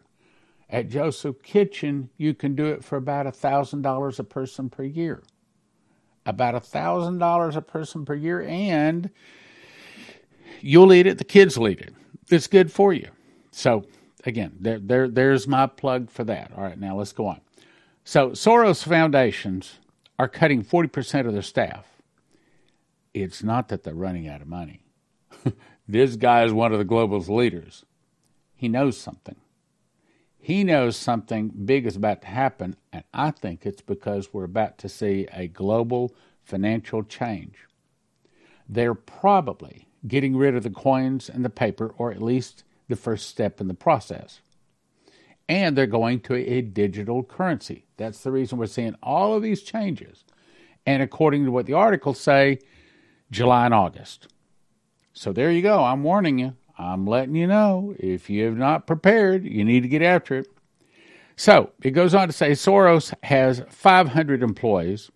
At 0.70 0.88
Joseph 0.88 1.44
Kitchen, 1.44 2.12
you 2.16 2.34
can 2.34 2.56
do 2.56 2.68
it 2.68 2.82
for 2.82 2.96
about 2.96 3.28
a 3.28 3.32
thousand 3.34 3.82
dollars 3.82 4.20
a 4.20 4.24
person 4.24 4.70
per 4.70 4.84
year. 4.84 5.22
About 6.26 6.56
a 6.56 6.62
thousand 6.62 7.18
dollars 7.18 7.58
a 7.58 7.62
person 7.62 8.06
per 8.06 8.16
year, 8.16 8.42
and 8.42 9.10
you'll 10.62 10.94
eat 10.94 11.08
it, 11.08 11.18
the 11.18 11.24
kids 11.24 11.58
will 11.58 11.70
eat 11.70 11.82
it. 11.82 11.94
It's 12.30 12.48
good 12.48 12.72
for 12.72 12.94
you. 12.94 13.10
So 13.52 13.86
again, 14.26 14.54
there, 14.60 14.80
there 14.80 15.08
there's 15.08 15.48
my 15.48 15.68
plug 15.68 16.10
for 16.10 16.24
that. 16.26 16.52
All 16.56 16.64
right, 16.64 16.80
now 16.80 16.98
let's 16.98 17.14
go 17.14 17.28
on. 17.28 17.42
So 18.04 18.32
Soros 18.32 18.84
foundations 18.84 19.80
are 20.18 20.28
cutting 20.28 20.64
40% 20.64 21.28
of 21.28 21.34
their 21.34 21.42
staff. 21.42 21.86
It's 23.14 23.44
not 23.44 23.70
that 23.70 23.84
they're 23.84 23.94
running 23.94 24.28
out 24.28 24.42
of 24.42 24.48
money. 24.48 24.82
This 25.88 26.16
guy 26.16 26.44
is 26.44 26.52
one 26.52 26.72
of 26.72 26.80
the 26.80 26.86
global's 26.86 27.30
leaders. 27.30 27.86
He 28.56 28.68
knows 28.68 28.98
something. 28.98 29.36
He 30.40 30.64
knows 30.64 30.96
something 30.96 31.50
big 31.50 31.86
is 31.86 31.96
about 31.96 32.22
to 32.22 32.28
happen, 32.28 32.76
and 32.92 33.04
I 33.14 33.32
think 33.32 33.66
it's 33.66 33.82
because 33.82 34.34
we're 34.34 34.44
about 34.44 34.78
to 34.80 34.90
see 34.90 35.28
a 35.32 35.48
global 35.48 36.16
financial 36.44 37.04
change. 37.04 37.56
They're 38.68 38.96
probably 38.96 39.88
getting 40.08 40.36
rid 40.36 40.56
of 40.56 40.64
the 40.64 40.70
coins 40.70 41.30
and 41.30 41.44
the 41.44 41.50
paper, 41.50 41.94
or 41.98 42.12
at 42.12 42.22
least 42.22 42.64
the 42.88 42.96
first 42.96 43.28
step 43.30 43.60
in 43.60 43.68
the 43.68 43.74
process. 43.74 44.42
And 45.48 45.78
they're 45.78 45.86
going 45.88 46.22
to 46.22 46.36
a 46.36 46.62
digital 46.62 47.24
currency. 47.24 47.86
That's 47.98 48.22
the 48.22 48.32
reason 48.32 48.58
we're 48.58 48.66
seeing 48.66 48.96
all 49.02 49.36
of 49.36 49.44
these 49.44 49.62
changes. 49.62 50.24
And 50.86 51.02
according 51.02 51.46
to 51.46 51.52
what 51.52 51.66
the 51.66 51.74
articles 51.74 52.20
say, 52.20 52.60
July 53.32 53.66
and 53.66 53.74
August. 53.74 54.28
So 55.14 55.32
there 55.32 55.52
you 55.52 55.62
go. 55.62 55.84
I'm 55.84 56.04
warning 56.04 56.40
you. 56.40 56.56
I'm 56.78 57.06
letting 57.06 57.36
you 57.36 57.48
know. 57.48 57.96
If 57.98 58.30
you 58.30 58.46
have 58.46 58.58
not 58.58 58.88
prepared, 58.88 59.46
you 59.46 59.64
need 59.64 59.84
to 59.84 59.90
get 59.90 60.02
after 60.02 60.40
it. 60.40 60.48
So 61.36 61.72
it 61.82 61.92
goes 61.92 62.14
on 62.14 62.28
to 62.28 62.34
say 62.34 62.52
Soros 62.52 63.14
has 63.24 63.64
500 63.70 64.44
employees. 64.44 65.12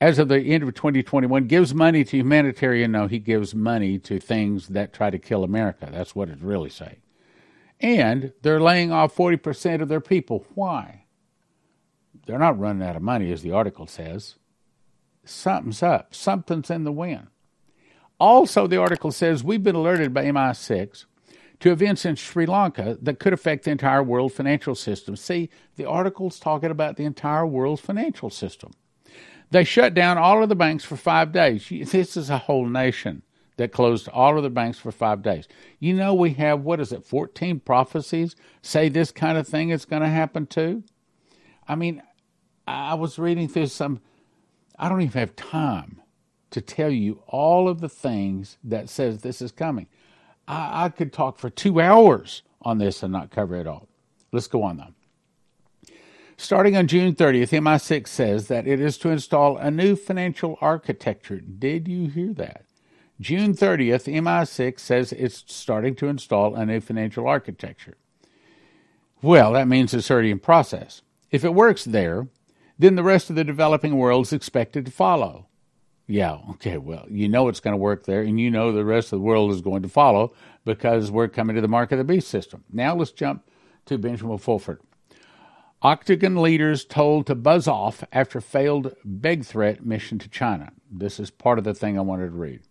As 0.00 0.18
of 0.18 0.28
the 0.28 0.40
end 0.40 0.62
of 0.62 0.74
2021, 0.74 1.46
gives 1.46 1.74
money 1.74 2.04
to 2.04 2.18
humanitarian. 2.18 2.92
No, 2.92 3.06
he 3.06 3.18
gives 3.18 3.54
money 3.54 3.98
to 4.00 4.20
things 4.20 4.68
that 4.68 4.92
try 4.92 5.08
to 5.10 5.18
kill 5.18 5.42
America. 5.42 5.88
That's 5.90 6.14
what 6.14 6.28
it 6.28 6.38
really 6.40 6.68
say. 6.68 6.98
And 7.80 8.32
they're 8.42 8.60
laying 8.60 8.92
off 8.92 9.16
40% 9.16 9.80
of 9.80 9.88
their 9.88 10.00
people. 10.00 10.44
Why? 10.54 11.04
They're 12.26 12.38
not 12.38 12.58
running 12.58 12.86
out 12.86 12.96
of 12.96 13.02
money, 13.02 13.32
as 13.32 13.42
the 13.42 13.52
article 13.52 13.86
says. 13.86 14.36
something's 15.24 15.82
up. 15.82 16.14
Something's 16.14 16.70
in 16.70 16.84
the 16.84 16.92
wind. 16.92 17.28
Also, 18.18 18.66
the 18.66 18.78
article 18.80 19.12
says 19.12 19.44
we've 19.44 19.62
been 19.62 19.74
alerted 19.74 20.14
by 20.14 20.24
MI6 20.24 21.04
to 21.60 21.70
events 21.70 22.04
in 22.04 22.16
Sri 22.16 22.46
Lanka 22.46 22.98
that 23.00 23.18
could 23.18 23.32
affect 23.32 23.64
the 23.64 23.70
entire 23.70 24.02
world 24.02 24.32
financial 24.32 24.74
system. 24.74 25.16
See, 25.16 25.50
the 25.76 25.88
article's 25.88 26.38
talking 26.38 26.70
about 26.70 26.96
the 26.96 27.04
entire 27.04 27.46
world's 27.46 27.80
financial 27.80 28.30
system. 28.30 28.72
They 29.50 29.64
shut 29.64 29.94
down 29.94 30.18
all 30.18 30.42
of 30.42 30.48
the 30.48 30.56
banks 30.56 30.84
for 30.84 30.96
five 30.96 31.32
days. 31.32 31.68
This 31.70 32.16
is 32.16 32.30
a 32.30 32.38
whole 32.38 32.66
nation 32.66 33.22
that 33.56 33.72
closed 33.72 34.08
all 34.08 34.36
of 34.36 34.42
the 34.42 34.50
banks 34.50 34.78
for 34.78 34.92
five 34.92 35.22
days. 35.22 35.48
You 35.78 35.94
know, 35.94 36.14
we 36.14 36.32
have, 36.34 36.60
what 36.60 36.80
is 36.80 36.92
it, 36.92 37.04
14 37.04 37.60
prophecies 37.60 38.36
say 38.62 38.88
this 38.88 39.10
kind 39.10 39.38
of 39.38 39.48
thing 39.48 39.70
is 39.70 39.84
going 39.84 40.02
to 40.02 40.08
happen 40.08 40.46
too? 40.46 40.82
I 41.66 41.74
mean, 41.74 42.02
I 42.66 42.94
was 42.94 43.18
reading 43.18 43.48
through 43.48 43.68
some, 43.68 44.00
I 44.78 44.88
don't 44.88 45.00
even 45.00 45.18
have 45.18 45.36
time 45.36 46.02
to 46.50 46.60
tell 46.60 46.90
you 46.90 47.22
all 47.26 47.68
of 47.68 47.80
the 47.80 47.88
things 47.88 48.58
that 48.64 48.88
says 48.88 49.22
this 49.22 49.40
is 49.40 49.52
coming. 49.52 49.86
I, 50.46 50.84
I 50.84 50.88
could 50.90 51.12
talk 51.12 51.38
for 51.38 51.50
two 51.50 51.80
hours 51.80 52.42
on 52.62 52.78
this 52.78 53.02
and 53.02 53.12
not 53.12 53.30
cover 53.30 53.56
it 53.56 53.66
all. 53.66 53.88
Let's 54.32 54.48
go 54.48 54.62
on 54.62 54.76
though. 54.76 54.94
Starting 56.38 56.76
on 56.76 56.86
June 56.86 57.14
30th, 57.14 57.48
MI6 57.48 58.06
says 58.08 58.48
that 58.48 58.66
it 58.66 58.78
is 58.78 58.98
to 58.98 59.08
install 59.08 59.56
a 59.56 59.70
new 59.70 59.96
financial 59.96 60.58
architecture. 60.60 61.40
Did 61.40 61.88
you 61.88 62.10
hear 62.10 62.34
that? 62.34 62.66
June 63.18 63.54
30th, 63.54 64.12
MI6 64.12 64.78
says 64.78 65.12
it's 65.12 65.44
starting 65.46 65.94
to 65.96 66.08
install 66.08 66.54
a 66.54 66.66
new 66.66 66.80
financial 66.80 67.26
architecture. 67.26 67.96
Well, 69.22 69.54
that 69.54 69.66
means 69.66 69.94
it's 69.94 70.10
already 70.10 70.30
in 70.30 70.38
process. 70.38 71.00
If 71.30 71.42
it 71.42 71.54
works 71.54 71.84
there, 71.84 72.28
then 72.78 72.96
the 72.96 73.02
rest 73.02 73.30
of 73.30 73.36
the 73.36 73.44
developing 73.44 73.96
world 73.96 74.26
is 74.26 74.34
expected 74.34 74.84
to 74.84 74.92
follow. 74.92 75.46
Yeah, 76.06 76.38
okay, 76.50 76.76
well, 76.76 77.06
you 77.08 77.28
know 77.28 77.48
it's 77.48 77.60
going 77.60 77.72
to 77.72 77.78
work 77.78 78.04
there, 78.04 78.20
and 78.20 78.38
you 78.38 78.50
know 78.50 78.70
the 78.70 78.84
rest 78.84 79.06
of 79.06 79.18
the 79.18 79.24
world 79.24 79.50
is 79.52 79.62
going 79.62 79.82
to 79.82 79.88
follow 79.88 80.34
because 80.66 81.10
we're 81.10 81.28
coming 81.28 81.56
to 81.56 81.62
the 81.62 81.68
mark 81.68 81.92
of 81.92 81.98
the 81.98 82.04
beast 82.04 82.28
system. 82.28 82.62
Now 82.70 82.94
let's 82.94 83.10
jump 83.10 83.48
to 83.86 83.96
Benjamin 83.96 84.36
Fulford. 84.36 84.80
Octagon 85.82 86.36
leaders 86.36 86.84
told 86.84 87.26
to 87.26 87.34
buzz 87.34 87.68
off 87.68 88.02
after 88.10 88.40
failed 88.40 88.94
beg 89.04 89.44
threat 89.44 89.84
mission 89.84 90.18
to 90.18 90.28
China. 90.28 90.72
This 90.90 91.20
is 91.20 91.30
part 91.30 91.58
of 91.58 91.64
the 91.64 91.74
thing 91.74 91.98
I 91.98 92.02
wanted 92.02 92.30
to 92.30 92.36
read. 92.36 92.62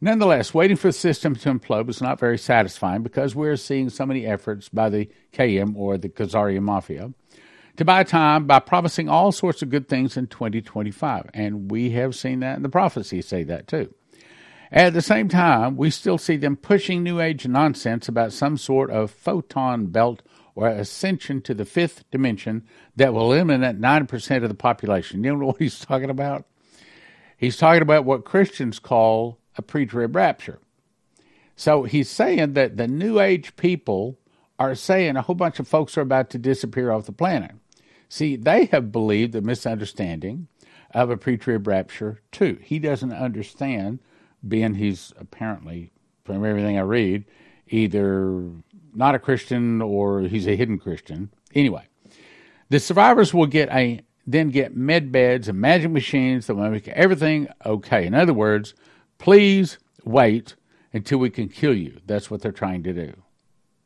Nonetheless, 0.00 0.54
waiting 0.54 0.76
for 0.76 0.88
the 0.88 0.92
system 0.92 1.34
to 1.34 1.52
implode 1.52 1.86
was 1.86 2.00
not 2.00 2.20
very 2.20 2.38
satisfying 2.38 3.02
because 3.02 3.34
we're 3.34 3.56
seeing 3.56 3.88
so 3.88 4.06
many 4.06 4.26
efforts 4.26 4.68
by 4.68 4.88
the 4.88 5.08
KM 5.32 5.74
or 5.74 5.98
the 5.98 6.08
Khazarian 6.08 6.62
Mafia 6.62 7.12
to 7.76 7.84
buy 7.84 8.04
time 8.04 8.46
by 8.46 8.60
promising 8.60 9.08
all 9.08 9.32
sorts 9.32 9.62
of 9.62 9.70
good 9.70 9.88
things 9.88 10.16
in 10.16 10.26
2025. 10.26 11.30
And 11.34 11.70
we 11.70 11.90
have 11.90 12.14
seen 12.14 12.40
that, 12.40 12.56
and 12.56 12.64
the 12.64 12.68
prophecies 12.68 13.26
say 13.26 13.42
that 13.44 13.66
too. 13.66 13.92
At 14.70 14.92
the 14.92 15.02
same 15.02 15.28
time, 15.28 15.76
we 15.76 15.90
still 15.90 16.18
see 16.18 16.36
them 16.36 16.56
pushing 16.56 17.02
New 17.02 17.20
Age 17.20 17.48
nonsense 17.48 18.06
about 18.06 18.32
some 18.32 18.58
sort 18.58 18.90
of 18.90 19.10
photon 19.10 19.86
belt 19.86 20.22
or 20.58 20.66
ascension 20.66 21.40
to 21.40 21.54
the 21.54 21.64
fifth 21.64 22.02
dimension 22.10 22.64
that 22.96 23.14
will 23.14 23.32
eliminate 23.32 23.80
9% 23.80 24.42
of 24.42 24.48
the 24.48 24.56
population. 24.56 25.22
You 25.22 25.36
know 25.36 25.46
what 25.46 25.58
he's 25.60 25.78
talking 25.78 26.10
about? 26.10 26.46
He's 27.36 27.56
talking 27.56 27.80
about 27.80 28.04
what 28.04 28.24
Christians 28.24 28.80
call 28.80 29.38
a 29.56 29.62
pre 29.62 29.86
trib 29.86 30.16
rapture. 30.16 30.58
So 31.54 31.84
he's 31.84 32.10
saying 32.10 32.54
that 32.54 32.76
the 32.76 32.88
New 32.88 33.20
Age 33.20 33.54
people 33.54 34.18
are 34.58 34.74
saying 34.74 35.14
a 35.16 35.22
whole 35.22 35.36
bunch 35.36 35.60
of 35.60 35.68
folks 35.68 35.96
are 35.96 36.00
about 36.00 36.28
to 36.30 36.38
disappear 36.38 36.90
off 36.90 37.06
the 37.06 37.12
planet. 37.12 37.52
See, 38.08 38.34
they 38.34 38.64
have 38.66 38.90
believed 38.90 39.34
the 39.34 39.42
misunderstanding 39.42 40.48
of 40.90 41.08
a 41.08 41.16
pre 41.16 41.36
trib 41.36 41.68
rapture 41.68 42.18
too. 42.32 42.58
He 42.64 42.80
doesn't 42.80 43.12
understand, 43.12 44.00
being 44.46 44.74
he's 44.74 45.12
apparently, 45.20 45.92
from 46.24 46.44
everything 46.44 46.76
I 46.76 46.82
read, 46.82 47.26
either 47.68 48.50
not 48.94 49.14
a 49.14 49.18
Christian 49.18 49.80
or 49.82 50.22
he's 50.22 50.46
a 50.46 50.56
hidden 50.56 50.78
Christian. 50.78 51.30
Anyway, 51.54 51.86
the 52.68 52.80
survivors 52.80 53.32
will 53.32 53.46
get 53.46 53.68
a 53.70 54.00
then 54.26 54.50
get 54.50 54.76
med 54.76 55.10
beds 55.10 55.48
and 55.48 55.58
magic 55.58 55.90
machines 55.90 56.46
that 56.46 56.54
will 56.54 56.68
make 56.68 56.86
everything 56.88 57.48
okay. 57.64 58.04
In 58.04 58.14
other 58.14 58.34
words, 58.34 58.74
please 59.16 59.78
wait 60.04 60.54
until 60.92 61.18
we 61.18 61.30
can 61.30 61.48
kill 61.48 61.74
you. 61.74 62.00
That's 62.04 62.30
what 62.30 62.42
they're 62.42 62.52
trying 62.52 62.82
to 62.82 62.92
do. 62.92 63.14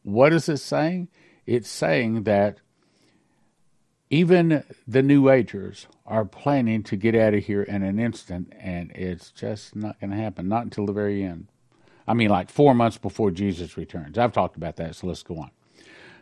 What 0.02 0.32
is 0.32 0.48
it 0.48 0.56
saying? 0.56 1.08
It's 1.46 1.68
saying 1.68 2.24
that 2.24 2.58
even 4.10 4.64
the 4.86 5.02
New 5.02 5.30
Agers 5.30 5.86
are 6.04 6.24
planning 6.24 6.82
to 6.82 6.96
get 6.96 7.14
out 7.14 7.34
of 7.34 7.44
here 7.44 7.62
in 7.62 7.82
an 7.82 8.00
instant, 8.00 8.52
and 8.58 8.90
it's 8.92 9.30
just 9.30 9.76
not 9.76 10.00
going 10.00 10.10
to 10.10 10.16
happen, 10.16 10.48
not 10.48 10.64
until 10.64 10.86
the 10.86 10.92
very 10.92 11.22
end. 11.22 11.51
I 12.06 12.14
mean, 12.14 12.30
like 12.30 12.50
four 12.50 12.74
months 12.74 12.98
before 12.98 13.30
Jesus 13.30 13.76
returns. 13.76 14.18
I've 14.18 14.32
talked 14.32 14.56
about 14.56 14.76
that, 14.76 14.96
so 14.96 15.06
let's 15.06 15.22
go 15.22 15.38
on. 15.38 15.50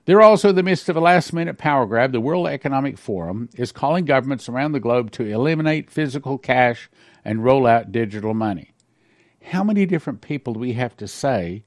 They're 0.04 0.22
also 0.22 0.50
in 0.50 0.56
the 0.56 0.62
midst 0.62 0.88
of 0.88 0.96
a 0.96 1.00
last 1.00 1.32
minute 1.32 1.58
power 1.58 1.86
grab. 1.86 2.12
The 2.12 2.20
World 2.20 2.48
Economic 2.48 2.98
Forum 2.98 3.48
is 3.56 3.70
calling 3.72 4.04
governments 4.04 4.48
around 4.48 4.72
the 4.72 4.80
globe 4.80 5.10
to 5.12 5.24
eliminate 5.24 5.90
physical 5.90 6.38
cash 6.38 6.90
and 7.24 7.44
roll 7.44 7.66
out 7.66 7.92
digital 7.92 8.34
money. 8.34 8.72
How 9.42 9.62
many 9.62 9.86
different 9.86 10.20
people 10.20 10.54
do 10.54 10.60
we 10.60 10.72
have 10.74 10.96
to 10.98 11.06
say 11.06 11.64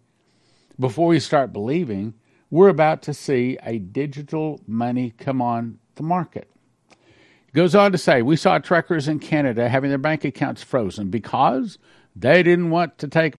before 0.79 1.07
we 1.07 1.19
start 1.19 1.53
believing 1.53 2.15
we're 2.53 2.69
about 2.69 3.01
to 3.01 3.15
see 3.15 3.57
a 3.63 3.79
digital 3.79 4.61
money 4.67 5.11
come 5.17 5.41
on 5.41 5.79
the 5.95 6.03
market. 6.03 6.47
It 6.91 7.53
goes 7.53 7.73
on 7.73 7.91
to 7.91 7.97
say, 7.97 8.21
we 8.21 8.35
saw 8.35 8.59
truckers 8.59 9.07
in 9.07 9.17
Canada 9.17 9.69
having 9.69 9.89
their 9.89 9.97
bank 9.97 10.23
accounts 10.23 10.61
frozen 10.61 11.09
because 11.09 11.79
they 12.15 12.43
didn't 12.43 12.69
want 12.69 12.99
to 12.99 13.07
take 13.07 13.33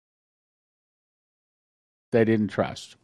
they 2.14 2.24
didn't 2.24 2.48
trust. 2.48 2.96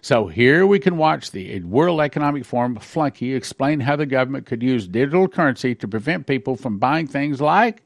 So 0.00 0.26
here 0.26 0.66
we 0.66 0.78
can 0.78 0.96
watch 0.96 1.30
the 1.30 1.60
World 1.62 2.00
Economic 2.00 2.44
Forum 2.44 2.76
flunky 2.76 3.34
explain 3.34 3.80
how 3.80 3.96
the 3.96 4.06
government 4.06 4.46
could 4.46 4.62
use 4.62 4.86
digital 4.86 5.28
currency 5.28 5.74
to 5.74 5.88
prevent 5.88 6.26
people 6.26 6.56
from 6.56 6.78
buying 6.78 7.06
things 7.06 7.40
like 7.40 7.82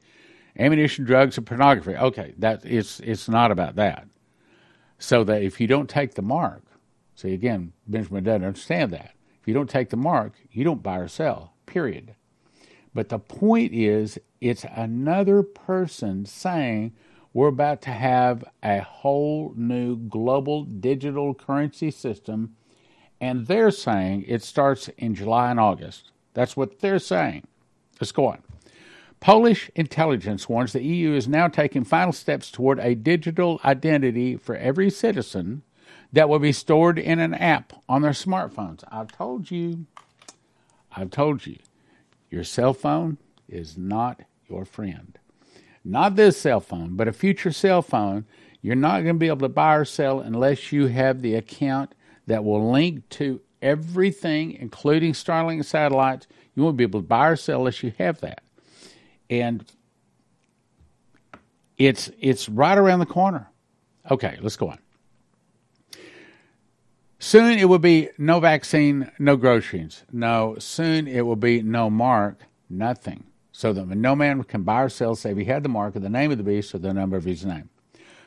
ammunition, 0.57 1.05
drugs, 1.05 1.37
and 1.37 1.47
pornography. 1.47 1.95
Okay, 1.95 2.33
that 2.37 2.63
it's 2.65 2.99
it's 2.99 3.27
not 3.27 3.51
about 3.51 3.75
that. 3.75 4.07
So 4.99 5.23
that 5.23 5.41
if 5.41 5.59
you 5.59 5.67
don't 5.67 5.89
take 5.89 6.13
the 6.13 6.21
mark, 6.21 6.63
see 7.15 7.33
again, 7.33 7.73
Benjamin 7.87 8.23
doesn't 8.23 8.45
understand 8.45 8.91
that. 8.91 9.15
If 9.41 9.47
you 9.47 9.53
don't 9.53 9.69
take 9.69 9.89
the 9.89 9.97
mark, 9.97 10.33
you 10.51 10.63
don't 10.63 10.83
buy 10.83 10.97
or 10.97 11.07
sell, 11.07 11.53
period. 11.65 12.15
But 12.93 13.09
the 13.09 13.19
point 13.19 13.73
is, 13.73 14.19
it's 14.39 14.65
another 14.75 15.41
person 15.41 16.25
saying 16.25 16.93
we're 17.33 17.47
about 17.47 17.81
to 17.83 17.91
have 17.91 18.43
a 18.61 18.79
whole 18.79 19.53
new 19.55 19.95
global 19.95 20.63
digital 20.63 21.33
currency 21.33 21.91
system, 21.91 22.55
and 23.19 23.47
they're 23.47 23.71
saying 23.71 24.25
it 24.27 24.43
starts 24.43 24.89
in 24.97 25.15
July 25.15 25.51
and 25.51 25.59
August. 25.59 26.11
That's 26.33 26.57
what 26.57 26.79
they're 26.79 26.99
saying. 26.99 27.47
Let's 27.99 28.11
go 28.11 28.27
on. 28.27 28.43
Polish 29.19 29.69
intelligence 29.75 30.49
warns 30.49 30.73
the 30.73 30.83
EU 30.83 31.13
is 31.13 31.27
now 31.27 31.47
taking 31.47 31.83
final 31.83 32.11
steps 32.11 32.49
toward 32.49 32.79
a 32.79 32.95
digital 32.95 33.61
identity 33.63 34.35
for 34.35 34.55
every 34.55 34.89
citizen 34.89 35.61
that 36.11 36.27
will 36.27 36.39
be 36.39 36.51
stored 36.51 36.97
in 36.97 37.19
an 37.19 37.35
app 37.35 37.71
on 37.87 38.01
their 38.01 38.11
smartphones. 38.11 38.83
I've 38.91 39.11
told 39.11 39.51
you, 39.51 39.85
I've 40.95 41.11
told 41.11 41.45
you, 41.45 41.57
your 42.31 42.43
cell 42.43 42.73
phone 42.73 43.17
is 43.47 43.77
not 43.77 44.21
your 44.49 44.65
friend. 44.65 45.19
Not 45.83 46.15
this 46.15 46.39
cell 46.39 46.59
phone, 46.59 46.95
but 46.95 47.07
a 47.07 47.13
future 47.13 47.51
cell 47.51 47.81
phone. 47.81 48.25
You're 48.61 48.75
not 48.75 49.01
going 49.03 49.15
to 49.15 49.19
be 49.19 49.27
able 49.27 49.39
to 49.39 49.49
buy 49.49 49.75
or 49.75 49.85
sell 49.85 50.19
unless 50.19 50.71
you 50.71 50.87
have 50.87 51.21
the 51.21 51.35
account 51.35 51.95
that 52.27 52.43
will 52.43 52.71
link 52.71 53.09
to 53.09 53.41
everything, 53.61 54.53
including 54.53 55.13
Starlink 55.13 55.65
satellites. 55.65 56.27
You 56.55 56.63
won't 56.63 56.77
be 56.77 56.83
able 56.83 57.01
to 57.01 57.07
buy 57.07 57.29
or 57.29 57.35
sell 57.35 57.59
unless 57.59 57.81
you 57.81 57.93
have 57.97 58.21
that. 58.21 58.43
And 59.29 59.65
it's 61.77 62.11
it's 62.19 62.47
right 62.47 62.77
around 62.77 62.99
the 62.99 63.05
corner. 63.07 63.49
Okay, 64.09 64.37
let's 64.41 64.55
go 64.55 64.69
on. 64.69 64.79
Soon 67.17 67.57
it 67.59 67.65
will 67.65 67.79
be 67.79 68.09
no 68.17 68.39
vaccine, 68.39 69.11
no 69.19 69.35
groceries. 69.37 70.03
No, 70.11 70.55
soon 70.59 71.07
it 71.07 71.21
will 71.21 71.35
be 71.35 71.61
no 71.61 71.89
mark, 71.89 72.41
nothing. 72.69 73.23
So 73.61 73.73
that 73.73 73.87
no 73.89 74.15
man 74.15 74.41
can 74.43 74.63
buy 74.63 74.81
or 74.81 74.89
sell 74.89 75.13
save 75.13 75.37
he 75.37 75.45
had 75.45 75.61
the 75.61 75.69
mark 75.69 75.95
of 75.95 76.01
the 76.01 76.09
name 76.09 76.31
of 76.31 76.39
the 76.39 76.43
beast 76.43 76.73
or 76.73 76.79
the 76.79 76.95
number 76.95 77.15
of 77.15 77.25
his 77.25 77.45
name. 77.45 77.69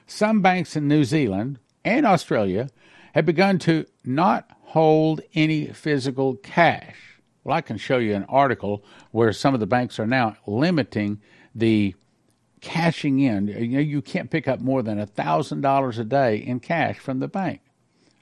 Some 0.06 0.42
banks 0.42 0.76
in 0.76 0.86
New 0.86 1.02
Zealand 1.02 1.58
and 1.84 2.06
Australia 2.06 2.68
have 3.14 3.26
begun 3.26 3.58
to 3.58 3.84
not 4.04 4.48
hold 4.60 5.22
any 5.34 5.66
physical 5.72 6.36
cash. 6.36 7.18
Well, 7.42 7.56
I 7.56 7.62
can 7.62 7.78
show 7.78 7.98
you 7.98 8.14
an 8.14 8.26
article 8.28 8.84
where 9.10 9.32
some 9.32 9.54
of 9.54 9.58
the 9.58 9.66
banks 9.66 9.98
are 9.98 10.06
now 10.06 10.36
limiting 10.46 11.20
the 11.52 11.96
cashing 12.60 13.18
in. 13.18 13.48
You 13.48 13.66
know, 13.66 13.80
you 13.80 14.02
can't 14.02 14.30
pick 14.30 14.46
up 14.46 14.60
more 14.60 14.84
than 14.84 15.04
$1,000 15.04 15.98
a 15.98 16.04
day 16.04 16.36
in 16.36 16.60
cash 16.60 17.00
from 17.00 17.18
the 17.18 17.26
bank. 17.26 17.60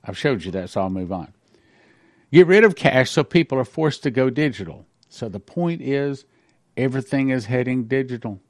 I've 0.02 0.16
showed 0.16 0.46
you 0.46 0.50
that, 0.52 0.70
so 0.70 0.80
I'll 0.80 0.88
move 0.88 1.12
on. 1.12 1.34
Get 2.32 2.46
rid 2.46 2.64
of 2.64 2.74
cash 2.74 3.10
so 3.10 3.22
people 3.22 3.58
are 3.58 3.66
forced 3.66 4.02
to 4.04 4.10
go 4.10 4.30
digital. 4.30 4.86
So 5.10 5.28
the 5.28 5.40
point 5.40 5.82
is, 5.82 6.24
everything 6.76 7.30
is 7.30 7.46
heading 7.46 7.84
digital. 7.84 8.40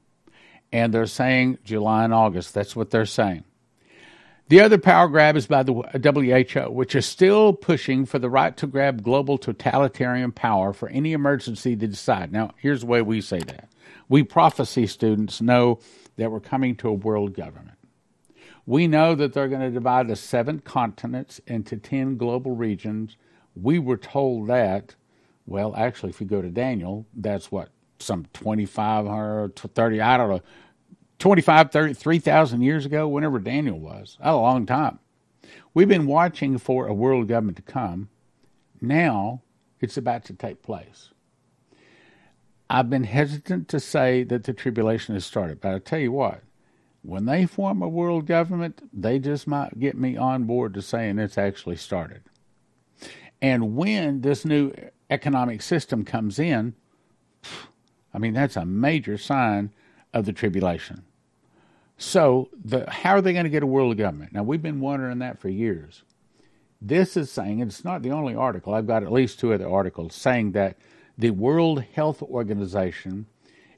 and 0.71 0.93
they're 0.93 1.05
saying 1.05 1.59
July 1.63 2.03
and 2.03 2.13
August. 2.13 2.53
That's 2.53 2.75
what 2.75 2.89
they're 2.89 3.05
saying. 3.05 3.43
The 4.49 4.59
other 4.61 4.77
power 4.77 5.07
grab 5.07 5.37
is 5.37 5.47
by 5.47 5.63
the 5.63 5.73
WHO, 5.73 6.71
which 6.71 6.95
is 6.95 7.05
still 7.05 7.53
pushing 7.53 8.05
for 8.05 8.19
the 8.19 8.29
right 8.29 8.57
to 8.57 8.67
grab 8.67 9.03
global 9.03 9.37
totalitarian 9.37 10.31
power 10.31 10.73
for 10.73 10.89
any 10.89 11.13
emergency 11.13 11.75
to 11.75 11.87
decide. 11.87 12.31
Now, 12.31 12.51
here's 12.57 12.81
the 12.81 12.87
way 12.87 13.01
we 13.01 13.21
say 13.21 13.39
that. 13.39 13.69
We 14.09 14.23
prophecy 14.23 14.87
students 14.87 15.41
know 15.41 15.79
that 16.17 16.31
we're 16.31 16.39
coming 16.39 16.75
to 16.77 16.89
a 16.89 16.93
world 16.93 17.33
government. 17.35 17.77
We 18.65 18.87
know 18.87 19.15
that 19.15 19.33
they're 19.33 19.47
going 19.47 19.61
to 19.61 19.71
divide 19.71 20.07
the 20.07 20.15
seven 20.15 20.59
continents 20.59 21.39
into 21.47 21.77
10 21.77 22.17
global 22.17 22.55
regions. 22.55 23.15
We 23.55 23.79
were 23.79 23.97
told 23.97 24.47
that, 24.47 24.95
well, 25.45 25.75
actually, 25.75 26.09
if 26.09 26.21
you 26.21 26.27
go 26.27 26.41
to 26.41 26.49
Daniel, 26.49 27.05
that's 27.13 27.51
what, 27.51 27.69
some 28.03 28.25
25 28.33 29.05
or 29.05 29.51
30, 29.55 30.01
I 30.01 30.17
don't 30.17 30.29
know, 30.29 30.41
25, 31.19 31.71
30, 31.71 31.93
3,000 31.93 32.61
years 32.61 32.85
ago, 32.85 33.07
whenever 33.07 33.39
Daniel 33.39 33.79
was. 33.79 34.17
A 34.21 34.35
long 34.35 34.65
time. 34.65 34.99
We've 35.73 35.87
been 35.87 36.05
watching 36.05 36.57
for 36.57 36.87
a 36.87 36.93
world 36.93 37.27
government 37.27 37.57
to 37.57 37.63
come. 37.63 38.09
Now 38.81 39.41
it's 39.79 39.97
about 39.97 40.25
to 40.25 40.33
take 40.33 40.61
place. 40.61 41.09
I've 42.69 42.89
been 42.89 43.03
hesitant 43.03 43.67
to 43.69 43.79
say 43.79 44.23
that 44.23 44.43
the 44.43 44.53
tribulation 44.53 45.13
has 45.13 45.25
started, 45.25 45.61
but 45.61 45.73
I 45.73 45.79
tell 45.79 45.99
you 45.99 46.11
what, 46.11 46.41
when 47.01 47.25
they 47.25 47.45
form 47.45 47.81
a 47.81 47.89
world 47.89 48.25
government, 48.25 48.81
they 48.93 49.19
just 49.19 49.45
might 49.45 49.79
get 49.79 49.97
me 49.97 50.15
on 50.15 50.45
board 50.45 50.73
to 50.73 50.81
saying 50.81 51.19
it's 51.19 51.37
actually 51.37 51.75
started. 51.75 52.23
And 53.41 53.75
when 53.75 54.21
this 54.21 54.45
new 54.45 54.73
economic 55.09 55.61
system 55.61 56.05
comes 56.05 56.39
in, 56.39 56.75
I 58.13 58.19
mean, 58.19 58.33
that's 58.33 58.55
a 58.55 58.65
major 58.65 59.17
sign 59.17 59.71
of 60.13 60.25
the 60.25 60.33
tribulation. 60.33 61.03
So, 61.97 62.49
the, 62.63 62.89
how 62.89 63.11
are 63.11 63.21
they 63.21 63.33
going 63.33 63.45
to 63.45 63.49
get 63.49 63.63
a 63.63 63.67
world 63.67 63.97
government? 63.97 64.33
Now, 64.33 64.43
we've 64.43 64.61
been 64.61 64.79
wondering 64.79 65.19
that 65.19 65.39
for 65.39 65.49
years. 65.49 66.03
This 66.81 67.15
is 67.15 67.31
saying, 67.31 67.61
and 67.61 67.71
it's 67.71 67.85
not 67.85 68.01
the 68.01 68.11
only 68.11 68.35
article, 68.35 68.73
I've 68.73 68.87
got 68.87 69.03
at 69.03 69.11
least 69.11 69.39
two 69.39 69.53
other 69.53 69.69
articles 69.69 70.15
saying 70.15 70.51
that 70.51 70.77
the 71.17 71.31
World 71.31 71.83
Health 71.93 72.21
Organization 72.21 73.27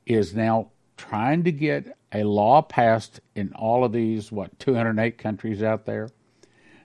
is 0.06 0.34
now 0.34 0.72
trying 0.98 1.44
to 1.44 1.52
get 1.52 1.98
a 2.14 2.24
law 2.24 2.62
passed 2.62 3.20
in 3.36 3.54
all 3.54 3.84
of 3.84 3.92
these, 3.92 4.32
what, 4.32 4.58
208 4.60 5.18
countries 5.18 5.62
out 5.62 5.86
there, 5.86 6.10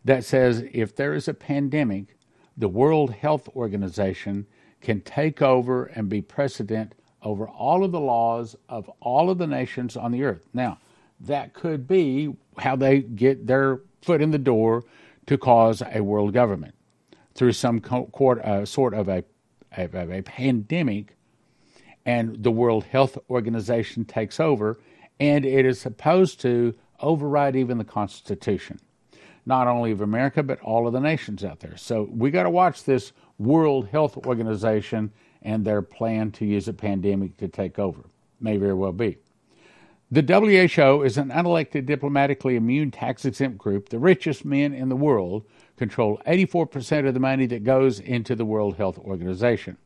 that 0.05 0.25
says 0.25 0.65
if 0.73 0.95
there 0.97 1.15
is 1.15 1.29
a 1.29 1.35
pandemic, 1.35 2.17
the 2.57 2.69
World 2.69 3.15
Health 3.15 3.49
Organization 3.55 4.47
can 4.81 5.01
take 5.03 5.41
over 5.41 5.87
and 5.87 6.09
be 6.09 6.21
precedent 6.21 6.95
over 7.23 7.49
all 7.49 7.85
of 7.85 7.93
the 7.93 8.01
laws 8.01 8.57
of 8.69 8.89
all 9.01 9.31
of 9.31 9.39
the 9.39 9.47
nations 9.47 9.97
on 9.97 10.13
the 10.13 10.25
earth. 10.25 10.47
Now, 10.53 10.79
that 11.21 11.53
could 11.53 11.87
be 11.87 12.35
how 12.59 12.77
they 12.77 13.01
get 13.01 13.47
their 13.47 13.81
foot 14.03 14.23
in 14.23 14.31
the 14.31 14.39
door 14.39 14.85
to 15.27 15.37
cause 15.37 15.83
a 15.93 16.01
world 16.01 16.33
government 16.33 16.75
through 17.35 17.53
some 17.53 17.81
co- 17.81 18.11
uh, 18.43 18.65
sort 18.65 18.95
of 18.95 19.09
a, 19.09 19.25
a, 19.77 19.85
a 19.85 20.23
pandemic, 20.23 21.17
and 22.07 22.43
the 22.43 22.51
World 22.51 22.85
Health 22.85 23.19
Organization 23.29 24.05
takes 24.05 24.41
over, 24.41 24.79
and 25.21 25.45
it 25.45 25.67
is 25.67 25.81
supposed 25.81 26.41
to 26.41 26.75
override 27.01 27.55
even 27.55 27.79
the 27.79 27.85
Constitution, 27.85 28.81
not 29.45 29.69
only 29.69 29.91
of 29.91 30.01
America, 30.01 30.43
but 30.43 30.61
all 30.61 30.87
of 30.87 30.93
the 30.93 31.01
nations 31.01 31.45
out 31.45 31.61
there. 31.61 31.77
So 31.77 32.09
we 32.11 32.31
got 32.31 32.45
to 32.45 32.51
watch 32.51 32.85
this 32.85 33.13
World 33.39 33.89
Health 33.89 34.17
Organization 34.27 35.13
and 35.43 35.65
their 35.65 35.83
plan 35.83 36.31
to 36.33 36.45
use 36.45 36.69
a 36.69 36.73
pandemic 36.73 37.37
to 37.39 37.49
take 37.49 37.79
over. 37.79 38.03
May 38.41 38.57
very 38.57 38.75
well 38.75 38.93
be. 38.93 39.19
The 40.13 40.23
WHO 40.23 41.03
is 41.03 41.19
an 41.19 41.29
unelected, 41.29 41.87
diplomatically 41.87 42.57
immune, 42.57 42.91
tax 42.91 43.25
exempt 43.25 43.59
group. 43.59 43.91
The 43.91 43.99
richest 43.99 44.45
men 44.45 44.73
in 44.73 44.89
the 44.89 44.97
world 44.97 45.45
control 45.77 46.21
84% 46.27 47.07
of 47.07 47.15
the 47.15 47.21
money 47.21 47.47
that 47.47 47.63
goes 47.63 48.01
into 48.01 48.35
the 48.35 48.45
World 48.45 48.77
Health 48.77 48.99
Organization. 48.99 49.77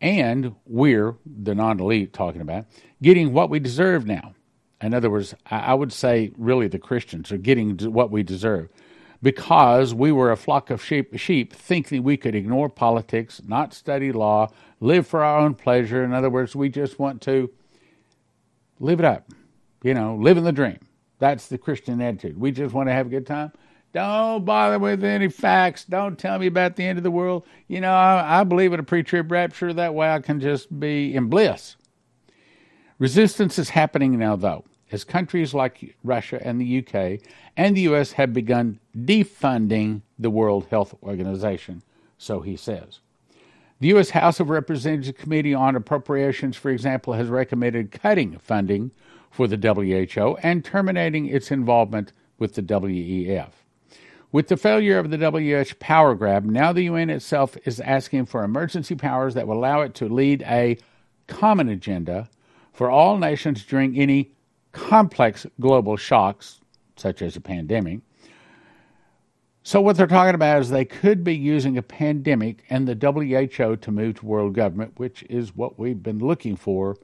And 0.00 0.54
we're, 0.66 1.16
the 1.26 1.54
non 1.54 1.80
elite, 1.80 2.12
talking 2.12 2.40
about, 2.40 2.66
getting 3.02 3.32
what 3.32 3.50
we 3.50 3.58
deserve 3.58 4.06
now. 4.06 4.34
In 4.80 4.94
other 4.94 5.10
words, 5.10 5.34
I 5.46 5.74
would 5.74 5.92
say 5.92 6.32
really 6.38 6.68
the 6.68 6.78
Christians 6.78 7.30
are 7.32 7.36
getting 7.36 7.76
what 7.92 8.10
we 8.10 8.22
deserve 8.22 8.70
because 9.22 9.92
we 9.92 10.12
were 10.12 10.30
a 10.30 10.36
flock 10.36 10.70
of 10.70 10.82
sheep, 10.82 11.18
sheep 11.18 11.52
thinking 11.52 12.02
we 12.02 12.16
could 12.16 12.34
ignore 12.34 12.68
politics, 12.68 13.42
not 13.46 13.74
study 13.74 14.12
law, 14.12 14.50
live 14.80 15.06
for 15.06 15.22
our 15.22 15.38
own 15.38 15.54
pleasure. 15.54 16.02
In 16.04 16.12
other 16.12 16.30
words, 16.30 16.56
we 16.56 16.68
just 16.68 16.98
want 16.98 17.22
to 17.22 17.50
live 18.78 18.98
it 18.98 19.04
up, 19.04 19.30
you 19.82 19.94
know, 19.94 20.16
living 20.16 20.44
the 20.44 20.52
dream. 20.52 20.78
That's 21.18 21.48
the 21.48 21.58
Christian 21.58 22.00
attitude. 22.00 22.38
We 22.38 22.50
just 22.50 22.74
want 22.74 22.88
to 22.88 22.92
have 22.92 23.06
a 23.06 23.10
good 23.10 23.26
time. 23.26 23.52
Don't 23.92 24.44
bother 24.44 24.78
with 24.78 25.04
any 25.04 25.28
facts. 25.28 25.84
Don't 25.84 26.18
tell 26.18 26.38
me 26.38 26.46
about 26.46 26.76
the 26.76 26.84
end 26.84 26.98
of 26.98 27.02
the 27.02 27.10
world. 27.10 27.44
You 27.68 27.80
know, 27.80 27.92
I, 27.92 28.40
I 28.40 28.44
believe 28.44 28.72
in 28.72 28.80
a 28.80 28.84
pre 28.84 29.02
trib 29.02 29.30
rapture. 29.30 29.72
That 29.72 29.94
way 29.94 30.08
I 30.08 30.20
can 30.20 30.40
just 30.40 30.78
be 30.78 31.14
in 31.14 31.28
bliss. 31.28 31.76
Resistance 32.98 33.58
is 33.58 33.70
happening 33.70 34.18
now, 34.18 34.36
though 34.36 34.64
as 34.92 35.04
countries 35.04 35.54
like 35.54 35.96
Russia 36.02 36.44
and 36.44 36.60
the 36.60 36.78
UK 36.78 37.20
and 37.56 37.76
the 37.76 37.82
US 37.82 38.12
have 38.12 38.32
begun 38.32 38.80
defunding 38.96 40.02
the 40.18 40.30
World 40.30 40.66
Health 40.70 40.94
Organization, 41.02 41.82
so 42.18 42.40
he 42.40 42.56
says. 42.56 43.00
The 43.80 43.88
U.S. 43.88 44.10
House 44.10 44.40
of 44.40 44.50
Representatives 44.50 45.18
Committee 45.18 45.54
on 45.54 45.74
Appropriations, 45.74 46.54
for 46.54 46.70
example, 46.70 47.14
has 47.14 47.28
recommended 47.28 47.90
cutting 47.90 48.36
funding 48.36 48.90
for 49.30 49.48
the 49.48 49.56
WHO 49.56 50.36
and 50.42 50.62
terminating 50.62 51.24
its 51.24 51.50
involvement 51.50 52.12
with 52.38 52.54
the 52.56 52.62
WEF. 52.62 53.48
With 54.32 54.48
the 54.48 54.58
failure 54.58 54.98
of 54.98 55.08
the 55.08 55.16
WHO 55.16 55.74
power 55.76 56.14
grab, 56.14 56.44
now 56.44 56.74
the 56.74 56.84
UN 56.84 57.08
itself 57.08 57.56
is 57.64 57.80
asking 57.80 58.26
for 58.26 58.44
emergency 58.44 58.94
powers 58.96 59.32
that 59.32 59.48
will 59.48 59.56
allow 59.56 59.80
it 59.80 59.94
to 59.94 60.10
lead 60.10 60.42
a 60.42 60.76
common 61.26 61.70
agenda 61.70 62.28
for 62.74 62.90
all 62.90 63.16
nations 63.16 63.64
during 63.64 63.96
any 63.98 64.30
complex 64.72 65.46
global 65.58 65.96
shocks, 65.96 66.60
such 66.96 67.22
as 67.22 67.34
a 67.34 67.40
pandemic. 67.40 68.00
So, 69.62 69.80
what 69.80 69.96
they're 69.96 70.06
talking 70.06 70.34
about 70.34 70.60
is 70.60 70.70
they 70.70 70.86
could 70.86 71.22
be 71.22 71.36
using 71.36 71.76
a 71.76 71.82
pandemic 71.82 72.64
and 72.70 72.88
the 72.88 72.94
WHO 72.94 73.76
to 73.76 73.90
move 73.90 74.16
to 74.16 74.26
world 74.26 74.54
government, 74.54 74.98
which 74.98 75.22
is 75.24 75.54
what 75.54 75.78
we've 75.78 76.02
been 76.02 76.18
looking 76.18 76.56
for 76.56 76.96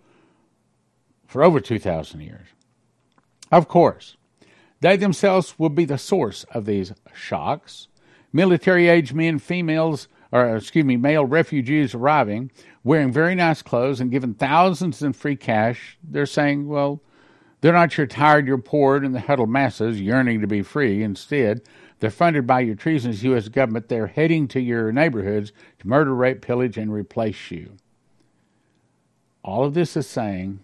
for 1.26 1.42
over 1.42 1.60
2,000 1.60 2.20
years. 2.20 2.46
Of 3.52 3.68
course, 3.68 4.16
they 4.80 4.96
themselves 4.96 5.58
will 5.58 5.68
be 5.68 5.84
the 5.84 5.98
source 5.98 6.44
of 6.52 6.64
these 6.64 6.92
shocks. 7.14 7.88
Military 8.32 8.88
age 8.88 9.12
men, 9.12 9.38
females, 9.38 10.08
or 10.32 10.56
excuse 10.56 10.84
me, 10.84 10.96
male 10.96 11.24
refugees 11.24 11.94
arriving, 11.94 12.50
wearing 12.84 13.12
very 13.12 13.34
nice 13.34 13.62
clothes 13.62 14.00
and 14.00 14.10
given 14.10 14.34
thousands 14.34 15.02
in 15.02 15.12
free 15.12 15.36
cash. 15.36 15.98
They're 16.02 16.26
saying, 16.26 16.68
well, 16.68 17.00
they're 17.60 17.72
not 17.72 17.96
your 17.96 18.06
tired, 18.06 18.46
your 18.46 18.58
poor, 18.58 18.96
and 18.96 19.14
the 19.14 19.20
huddled 19.20 19.50
masses 19.50 20.00
yearning 20.00 20.40
to 20.40 20.46
be 20.46 20.62
free. 20.62 21.02
Instead, 21.02 21.62
they're 21.98 22.10
funded 22.10 22.46
by 22.46 22.60
your 22.60 22.74
treasonous 22.74 23.22
U.S. 23.22 23.48
government. 23.48 23.88
They're 23.88 24.08
heading 24.08 24.48
to 24.48 24.60
your 24.60 24.92
neighborhoods 24.92 25.52
to 25.78 25.88
murder, 25.88 26.14
rape, 26.14 26.42
pillage, 26.42 26.76
and 26.76 26.92
replace 26.92 27.50
you. 27.50 27.76
All 29.42 29.64
of 29.64 29.74
this 29.74 29.96
is 29.96 30.06
saying 30.06 30.60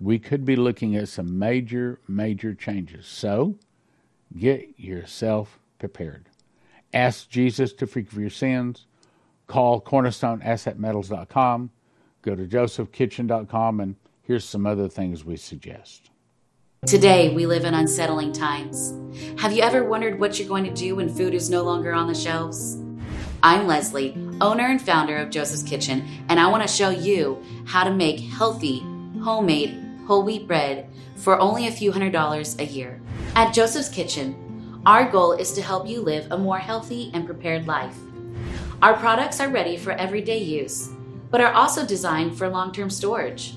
we 0.00 0.18
could 0.18 0.44
be 0.44 0.56
looking 0.56 0.96
at 0.96 1.08
some 1.08 1.38
major, 1.38 1.98
major 2.08 2.54
changes. 2.54 3.06
So 3.06 3.56
get 4.36 4.78
yourself 4.78 5.58
prepared. 5.78 6.28
Ask 6.94 7.28
Jesus 7.28 7.72
to 7.74 7.86
forgive 7.86 8.14
your 8.14 8.30
sins. 8.30 8.86
Call 9.46 9.80
cornerstoneassetmetals.com. 9.80 11.70
Go 12.22 12.34
to 12.34 12.46
josephkitchen.com 12.46 13.80
and 13.80 13.96
Here's 14.28 14.44
some 14.44 14.66
other 14.66 14.90
things 14.90 15.24
we 15.24 15.38
suggest. 15.38 16.10
Today, 16.84 17.34
we 17.34 17.46
live 17.46 17.64
in 17.64 17.72
unsettling 17.72 18.34
times. 18.34 18.92
Have 19.38 19.54
you 19.54 19.62
ever 19.62 19.84
wondered 19.84 20.20
what 20.20 20.38
you're 20.38 20.46
going 20.46 20.64
to 20.64 20.70
do 20.70 20.96
when 20.96 21.08
food 21.08 21.32
is 21.32 21.48
no 21.48 21.62
longer 21.62 21.94
on 21.94 22.08
the 22.08 22.14
shelves? 22.14 22.76
I'm 23.42 23.66
Leslie, 23.66 24.14
owner 24.42 24.66
and 24.66 24.82
founder 24.82 25.16
of 25.16 25.30
Joseph's 25.30 25.62
Kitchen, 25.62 26.06
and 26.28 26.38
I 26.38 26.46
want 26.48 26.62
to 26.62 26.68
show 26.68 26.90
you 26.90 27.42
how 27.64 27.84
to 27.84 27.90
make 27.90 28.20
healthy, 28.20 28.80
homemade, 29.22 29.82
whole 30.06 30.24
wheat 30.24 30.46
bread 30.46 30.90
for 31.16 31.40
only 31.40 31.66
a 31.66 31.72
few 31.72 31.90
hundred 31.90 32.12
dollars 32.12 32.54
a 32.58 32.66
year. 32.66 33.00
At 33.34 33.54
Joseph's 33.54 33.88
Kitchen, 33.88 34.82
our 34.84 35.10
goal 35.10 35.32
is 35.32 35.52
to 35.52 35.62
help 35.62 35.88
you 35.88 36.02
live 36.02 36.30
a 36.30 36.36
more 36.36 36.58
healthy 36.58 37.10
and 37.14 37.24
prepared 37.24 37.66
life. 37.66 37.96
Our 38.82 38.92
products 38.92 39.40
are 39.40 39.48
ready 39.48 39.78
for 39.78 39.92
everyday 39.92 40.42
use, 40.42 40.90
but 41.30 41.40
are 41.40 41.54
also 41.54 41.86
designed 41.86 42.36
for 42.36 42.50
long 42.50 42.72
term 42.72 42.90
storage. 42.90 43.54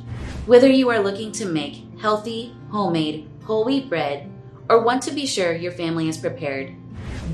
Whether 0.47 0.69
you 0.69 0.89
are 0.89 0.99
looking 0.99 1.32
to 1.34 1.45
make 1.45 1.84
healthy, 1.99 2.56
homemade, 2.71 3.30
whole 3.43 3.63
wheat 3.63 3.88
bread, 3.88 4.27
or 4.69 4.82
want 4.82 5.04
to 5.04 5.12
be 5.12 5.27
sure 5.27 5.54
your 5.54 5.71
family 5.71 6.10
is 6.10 6.17
prepared, 6.17 6.73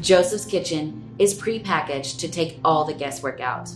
Joseph's 0.02 0.44
Kitchen 0.44 1.16
is 1.18 1.34
pre-packaged 1.34 2.20
to 2.20 2.28
take 2.28 2.60
all 2.66 2.84
the 2.84 2.94
guesswork 2.94 3.40
out. 3.40 3.72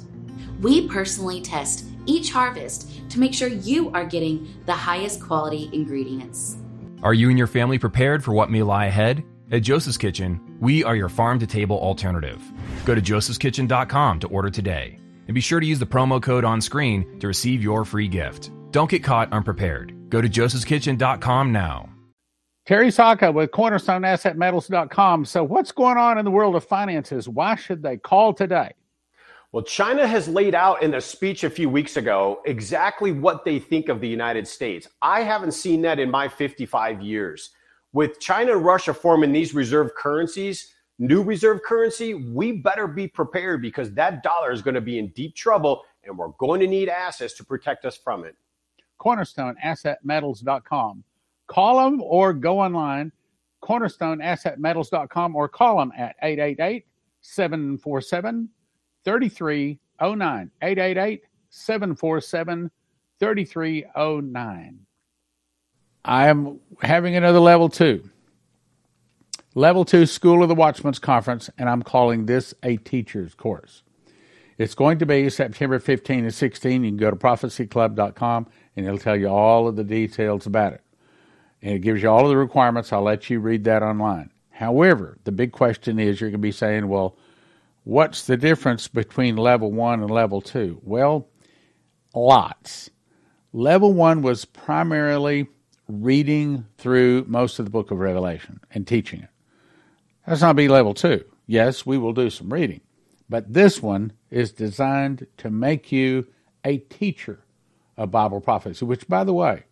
We 0.60 0.86
personally 0.90 1.40
test 1.40 1.86
each 2.06 2.30
harvest 2.30 3.10
to 3.10 3.22
make 3.22 3.34
sure 3.34 3.48
you 3.48 3.90
are 3.92 4.06
getting 4.06 4.54
the 4.66 4.74
highest 4.74 5.22
quality 5.22 5.70
ingredients. 5.72 6.58
Are 7.02 7.14
you 7.14 7.30
and 7.30 7.38
your 7.38 7.48
family 7.48 7.80
prepared 7.80 8.26
for 8.26 8.34
what 8.34 8.52
may 8.52 8.64
lie 8.64 8.88
ahead? 8.88 9.24
At 9.50 9.62
Joseph's 9.62 9.98
Kitchen, 9.98 10.58
we 10.60 10.84
are 10.84 10.96
your 10.98 11.10
farm 11.10 11.40
to 11.40 11.48
table 11.48 11.80
alternative. 11.80 12.42
Go 12.84 12.96
to 12.96 13.02
josephskitchen.com 13.02 14.20
to 14.20 14.28
order 14.28 14.50
today. 14.50 15.00
And 15.28 15.34
be 15.34 15.42
sure 15.42 15.62
to 15.62 15.66
use 15.66 15.80
the 15.80 15.86
promo 15.86 16.22
code 16.22 16.44
on 16.44 16.60
screen 16.60 17.18
to 17.20 17.28
receive 17.28 17.64
your 17.64 17.86
free 17.86 18.10
gift. 18.10 18.52
Don't 18.72 18.90
get 18.90 19.04
caught 19.04 19.32
unprepared. 19.34 20.10
Go 20.10 20.22
to 20.22 20.30
josephskitchen.com 20.30 21.52
now. 21.52 21.90
Terry 22.66 22.92
Sacka 22.92 23.32
with 23.32 23.52
CornerstoneAssetMetals.com. 23.52 25.26
So, 25.26 25.44
what's 25.44 25.72
going 25.72 25.98
on 25.98 26.18
in 26.18 26.26
the 26.26 26.32
world 26.32 26.56
of 26.56 26.64
finances? 26.64 27.28
Why 27.28 27.56
should 27.56 27.82
they 27.82 27.98
call 27.98 28.34
today? 28.34 28.74
Well, 29.52 29.64
China 29.64 30.08
has 30.08 30.30
laid 30.30 30.56
out 30.56 30.82
in 30.82 30.94
a 30.94 31.02
speech 31.02 31.44
a 31.44 31.50
few 31.50 31.70
weeks 31.70 31.98
ago 31.98 32.42
exactly 32.46 33.12
what 33.12 33.44
they 33.44 33.60
think 33.60 33.90
of 33.90 34.00
the 34.00 34.08
United 34.08 34.48
States. 34.48 34.88
I 35.02 35.24
haven't 35.24 35.52
seen 35.52 35.82
that 35.82 36.00
in 36.00 36.10
my 36.10 36.30
55 36.30 37.02
years. 37.02 37.50
With 37.92 38.22
China 38.22 38.54
and 38.54 38.64
Russia 38.64 38.94
forming 38.94 39.34
these 39.34 39.54
reserve 39.54 39.94
currencies, 39.96 40.74
new 41.00 41.22
reserve 41.22 41.62
currency, 41.64 42.14
we 42.14 42.54
better 42.54 42.88
be 42.88 43.08
prepared 43.08 43.62
because 43.62 43.92
that 43.96 44.24
dollar 44.24 44.54
is 44.54 44.62
going 44.62 44.76
to 44.76 44.82
be 44.82 44.98
in 44.98 45.10
deep 45.10 45.36
trouble 45.36 45.84
and 46.06 46.18
we're 46.18 46.30
going 46.40 46.62
to 46.62 46.68
need 46.68 46.88
assets 46.88 47.34
to 47.34 47.44
protect 47.44 47.84
us 47.84 47.98
from 47.98 48.24
it. 48.24 48.38
CornerstoneAssetMetals.com. 49.02 51.04
Call 51.48 51.84
them 51.84 52.02
or 52.02 52.34
go 52.34 52.60
online, 52.60 53.12
CornerstoneAssetMetals.com, 53.64 55.36
or 55.36 55.50
call 55.50 55.80
them 55.80 55.92
at 55.98 56.16
888 56.22 56.86
747 57.22 58.50
3309. 59.04 60.52
888 60.62 61.24
747 61.50 62.72
3309. 63.20 64.80
I 66.04 66.28
am 66.28 66.60
having 66.82 67.16
another 67.16 67.40
level 67.40 67.70
two. 67.70 68.10
Level 69.54 69.84
two 69.84 70.06
School 70.06 70.44
of 70.44 70.50
the 70.50 70.56
Watchman's 70.56 71.00
Conference, 71.00 71.50
and 71.58 71.70
I'm 71.70 71.84
calling 71.84 72.26
this 72.26 72.54
a 72.64 72.78
teacher's 72.78 73.36
course. 73.36 73.84
It's 74.58 74.76
going 74.76 75.00
to 75.00 75.06
be 75.06 75.30
September 75.30 75.80
15 75.80 76.24
and 76.24 76.34
16. 76.34 76.84
You 76.84 76.92
can 76.92 76.98
go 76.98 77.10
to 77.10 77.16
prophecyclub.com 77.16 78.48
and 78.76 78.86
it'll 78.86 78.98
tell 78.98 79.16
you 79.16 79.28
all 79.28 79.68
of 79.68 79.76
the 79.76 79.84
details 79.84 80.46
about 80.46 80.74
it. 80.74 80.82
And 81.62 81.74
it 81.74 81.80
gives 81.80 82.02
you 82.02 82.10
all 82.10 82.24
of 82.24 82.30
the 82.30 82.38
requirements. 82.38 82.92
I'll 82.92 83.04
let 83.04 83.30
you 83.30 83.40
read 83.40 83.64
that 83.66 83.84
online. 83.84 84.32
However, 84.50 85.18
the 85.24 85.32
big 85.32 85.52
question 85.52 86.00
is 86.00 86.20
you're 86.20 86.30
going 86.30 86.42
to 86.42 86.48
be 86.48 86.52
saying, 86.52 86.88
well, 86.88 87.18
what's 87.84 88.26
the 88.26 88.38
difference 88.38 88.88
between 88.88 89.36
level 89.36 89.72
one 89.72 90.02
and 90.02 90.10
level 90.10 90.42
two? 90.42 90.80
Well, 90.84 91.28
lots. 92.14 92.90
Level 93.54 93.94
one 93.94 94.22
was 94.22 94.46
primarily 94.46 95.48
reading 95.88 96.66
through 96.78 97.26
most 97.28 97.60
of 97.60 97.66
the 97.66 97.72
book 97.72 97.92
of 97.92 98.00
Revelation 98.00 98.60
and 98.72 98.88
teaching 98.88 99.22
it. 99.22 99.30
That's 100.26 100.42
not 100.42 100.56
be 100.56 100.68
level 100.68 100.94
two. 100.94 101.26
Yes, 101.48 101.86
we 101.86 101.98
will 101.98 102.14
do 102.14 102.30
some 102.30 102.54
reading, 102.54 102.82
but 103.30 103.52
this 103.52 103.82
one 103.82 104.14
is 104.30 104.52
designed 104.52 105.28
to 105.38 105.50
make 105.50 105.92
you 105.92 106.28
a 106.64 106.78
teacher 106.78 107.44
of 108.02 108.12
Bible 108.12 108.42
prophecy, 108.42 108.84
which, 108.84 109.08
by 109.08 109.24
the 109.24 109.34
way, 109.34 109.64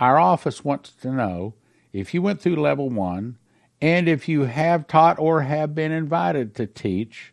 our 0.00 0.18
office 0.18 0.64
wants 0.64 0.90
to 0.90 1.12
know 1.12 1.54
if 1.92 2.12
you 2.12 2.20
went 2.20 2.40
through 2.40 2.56
level 2.56 2.90
one 2.90 3.38
and 3.80 4.08
if 4.08 4.28
you 4.28 4.42
have 4.42 4.86
taught 4.86 5.18
or 5.18 5.42
have 5.42 5.74
been 5.74 5.92
invited 5.92 6.54
to 6.56 6.66
teach 6.66 7.32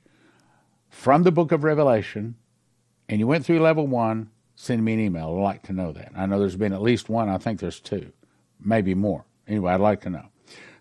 from 0.89 1.24
the 1.24 1.32
book 1.32 1.52
of 1.52 1.63
Revelation 1.63 2.36
and 3.08 3.20
you 3.20 3.28
went 3.28 3.46
through 3.46 3.60
level 3.60 3.88
one, 3.88 4.30
send 4.56 4.86
me 4.86 4.94
an 4.94 5.00
email. 5.00 5.36
I'd 5.38 5.42
like 5.42 5.63
to 5.63 5.74
know 5.74 5.92
that. 5.94 6.12
I 6.15 6.26
know 6.26 6.39
there's 6.39 6.56
been 6.56 6.74
at 6.74 6.82
least 6.82 7.10
one. 7.10 7.30
I 7.30 7.38
think 7.38 7.60
there's 7.60 7.80
two, 7.80 8.12
maybe 8.63 8.94
more. 8.94 9.26
Anyway, 9.48 9.72
I'd 9.72 9.80
like 9.80 10.02
to 10.02 10.10
know. 10.10 10.26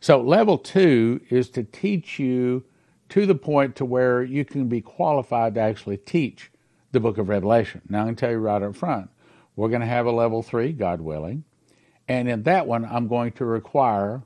So 0.01 0.21
level 0.21 0.59
two 0.59 1.21
is 1.31 1.49
to 1.51 1.63
teach 1.65 2.19
you 2.19 2.65
to 3.09 3.25
the 3.25 3.35
point 3.35 3.77
to 3.77 3.85
where 3.87 4.23
you 4.23 4.45
can 4.45 4.69
be 4.69 4.83
qualified 4.83 5.55
to 5.55 5.61
actually 5.61 5.97
teach 5.97 6.51
the 6.93 7.01
book 7.01 7.19
of 7.19 7.29
Revelation. 7.29 7.83
Now 7.89 8.03
I 8.03 8.07
can 8.07 8.17
tell 8.17 8.31
you 8.31 8.39
right 8.39 8.63
up 8.63 8.75
front, 8.75 9.11
we're 9.59 9.69
going 9.69 9.81
to 9.81 9.89
have 9.89 10.07
a 10.07 10.13
level 10.13 10.41
three, 10.41 10.71
God 10.73 11.01
willing. 11.01 11.43
And 12.07 12.29
in 12.29 12.45
that 12.45 12.69
one, 12.69 12.85
I'm 12.85 13.09
going 13.09 13.33
to 13.33 13.45
require 13.45 14.23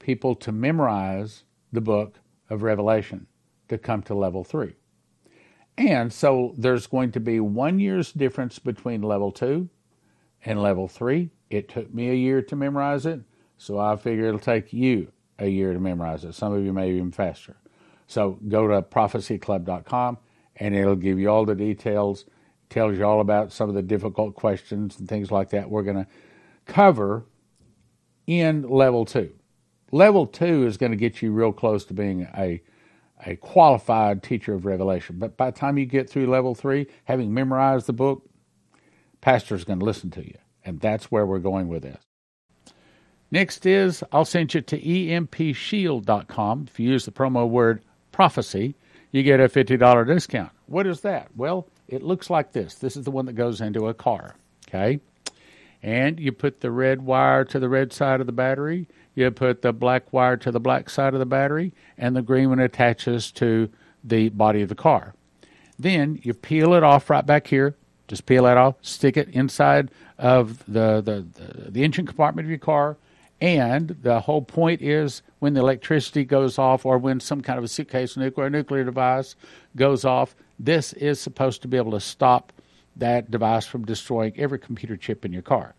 people 0.00 0.34
to 0.34 0.50
memorize 0.50 1.44
the 1.72 1.80
book 1.80 2.18
of 2.50 2.64
Revelation 2.64 3.28
to 3.68 3.78
come 3.78 4.02
to 4.02 4.14
level 4.14 4.42
three. 4.42 4.74
And 5.78 6.12
so 6.12 6.52
there's 6.58 6.88
going 6.88 7.12
to 7.12 7.20
be 7.20 7.38
one 7.38 7.78
year's 7.78 8.10
difference 8.10 8.58
between 8.58 9.02
level 9.02 9.30
two 9.30 9.68
and 10.44 10.60
level 10.60 10.88
three. 10.88 11.30
It 11.48 11.68
took 11.68 11.94
me 11.94 12.10
a 12.10 12.14
year 12.14 12.42
to 12.42 12.56
memorize 12.56 13.06
it, 13.06 13.20
so 13.56 13.78
I 13.78 13.94
figure 13.94 14.26
it'll 14.26 14.40
take 14.40 14.72
you 14.72 15.12
a 15.38 15.46
year 15.46 15.74
to 15.74 15.78
memorize 15.78 16.24
it. 16.24 16.34
Some 16.34 16.52
of 16.52 16.64
you 16.64 16.72
may 16.72 16.90
even 16.90 17.12
faster. 17.12 17.54
So 18.08 18.40
go 18.48 18.66
to 18.66 18.82
prophecyclub.com 18.82 20.18
and 20.56 20.74
it'll 20.74 20.96
give 20.96 21.20
you 21.20 21.28
all 21.28 21.44
the 21.44 21.54
details, 21.54 22.24
tells 22.68 22.96
you 22.96 23.04
all 23.04 23.20
about 23.20 23.52
some 23.52 23.68
of 23.68 23.74
the 23.74 23.82
difficult 23.82 24.34
questions 24.34 24.98
and 24.98 25.08
things 25.08 25.30
like 25.30 25.50
that 25.50 25.70
we're 25.70 25.82
going 25.82 25.96
to 25.96 26.06
cover 26.66 27.24
in 28.26 28.62
level 28.68 29.04
two. 29.04 29.32
Level 29.92 30.26
two 30.26 30.66
is 30.66 30.76
going 30.76 30.92
to 30.92 30.96
get 30.96 31.22
you 31.22 31.32
real 31.32 31.52
close 31.52 31.84
to 31.86 31.94
being 31.94 32.22
a 32.36 32.60
a 33.24 33.36
qualified 33.36 34.22
teacher 34.22 34.54
of 34.54 34.66
Revelation. 34.66 35.16
But 35.18 35.36
by 35.36 35.50
the 35.50 35.58
time 35.58 35.78
you 35.78 35.86
get 35.86 36.10
through 36.10 36.26
level 36.26 36.54
three, 36.54 36.86
having 37.04 37.32
memorized 37.32 37.86
the 37.86 37.92
book, 37.92 38.28
pastor's 39.20 39.64
going 39.64 39.78
to 39.78 39.84
listen 39.84 40.10
to 40.12 40.24
you. 40.24 40.36
And 40.64 40.80
that's 40.80 41.10
where 41.10 41.24
we're 41.24 41.38
going 41.38 41.68
with 41.68 41.82
this. 41.82 42.02
Next 43.30 43.66
is 43.66 44.04
I'll 44.12 44.24
send 44.24 44.54
you 44.54 44.60
to 44.60 44.78
empshield.com. 44.78 46.66
If 46.68 46.80
you 46.80 46.90
use 46.90 47.04
the 47.04 47.10
promo 47.12 47.48
word 47.48 47.82
prophecy, 48.12 48.74
you 49.10 49.22
get 49.22 49.40
a 49.40 49.48
$50 49.48 50.06
discount. 50.06 50.52
What 50.66 50.86
is 50.86 51.00
that? 51.00 51.28
Well, 51.36 51.68
it 51.88 52.02
looks 52.02 52.30
like 52.30 52.52
this. 52.52 52.74
This 52.74 52.96
is 52.96 53.04
the 53.04 53.10
one 53.10 53.26
that 53.26 53.34
goes 53.34 53.60
into 53.60 53.88
a 53.88 53.94
car. 53.94 54.36
Okay? 54.68 55.00
And 55.82 56.18
you 56.18 56.32
put 56.32 56.60
the 56.60 56.70
red 56.70 57.02
wire 57.02 57.44
to 57.44 57.58
the 57.58 57.68
red 57.68 57.92
side 57.92 58.20
of 58.20 58.26
the 58.26 58.32
battery, 58.32 58.88
you 59.14 59.30
put 59.30 59.62
the 59.62 59.72
black 59.72 60.12
wire 60.12 60.36
to 60.38 60.50
the 60.50 60.60
black 60.60 60.90
side 60.90 61.14
of 61.14 61.20
the 61.20 61.26
battery, 61.26 61.72
and 61.96 62.14
the 62.14 62.22
green 62.22 62.50
one 62.50 62.60
attaches 62.60 63.30
to 63.32 63.70
the 64.02 64.28
body 64.30 64.62
of 64.62 64.68
the 64.68 64.74
car. 64.74 65.14
Then 65.78 66.20
you 66.22 66.34
peel 66.34 66.74
it 66.74 66.82
off 66.82 67.10
right 67.10 67.24
back 67.24 67.46
here. 67.46 67.76
Just 68.08 68.26
peel 68.26 68.44
that 68.44 68.56
off, 68.56 68.76
stick 68.82 69.16
it 69.16 69.28
inside 69.30 69.90
of 70.18 70.64
the, 70.66 71.00
the, 71.00 71.26
the, 71.34 71.70
the 71.72 71.84
engine 71.84 72.06
compartment 72.06 72.46
of 72.46 72.50
your 72.50 72.58
car. 72.58 72.96
And 73.40 73.96
the 74.02 74.20
whole 74.20 74.42
point 74.42 74.80
is 74.80 75.22
when 75.40 75.54
the 75.54 75.60
electricity 75.60 76.24
goes 76.24 76.58
off 76.58 76.86
or 76.86 76.98
when 76.98 77.20
some 77.20 77.42
kind 77.42 77.58
of 77.58 77.64
a 77.64 77.68
suitcase 77.68 78.16
nuclear 78.16 78.48
nuclear 78.48 78.84
device 78.84 79.34
goes 79.74 80.04
off, 80.04 80.34
this 80.58 80.92
is 80.94 81.20
supposed 81.20 81.62
to 81.62 81.68
be 81.68 81.76
able 81.76 81.92
to 81.92 82.00
stop 82.00 82.52
that 82.96 83.30
device 83.30 83.66
from 83.66 83.84
destroying 83.84 84.32
every 84.36 84.58
computer 84.58 84.96
chip 84.96 85.24
in 85.24 85.32
your 85.32 85.42
car. 85.42 85.74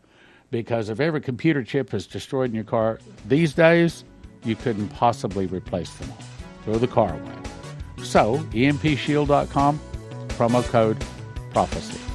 Because 0.52 0.90
if 0.90 1.00
every 1.00 1.22
computer 1.22 1.64
chip 1.64 1.94
is 1.94 2.08
destroyed 2.08 2.50
in 2.50 2.56
your 2.56 2.64
car 2.64 3.00
these 3.28 3.54
days, 3.54 4.04
you 4.44 4.56
couldn't 4.56 4.90
possibly 4.90 5.46
replace 5.48 5.94
them 5.96 6.12
all. 6.12 6.24
Throw 6.64 6.76
the 6.76 6.88
car 6.88 7.14
away. 7.14 8.04
So, 8.04 8.38
empshield.com, 8.52 9.80
promo 10.30 10.64
code 10.70 11.04
prophecy. 11.52 12.07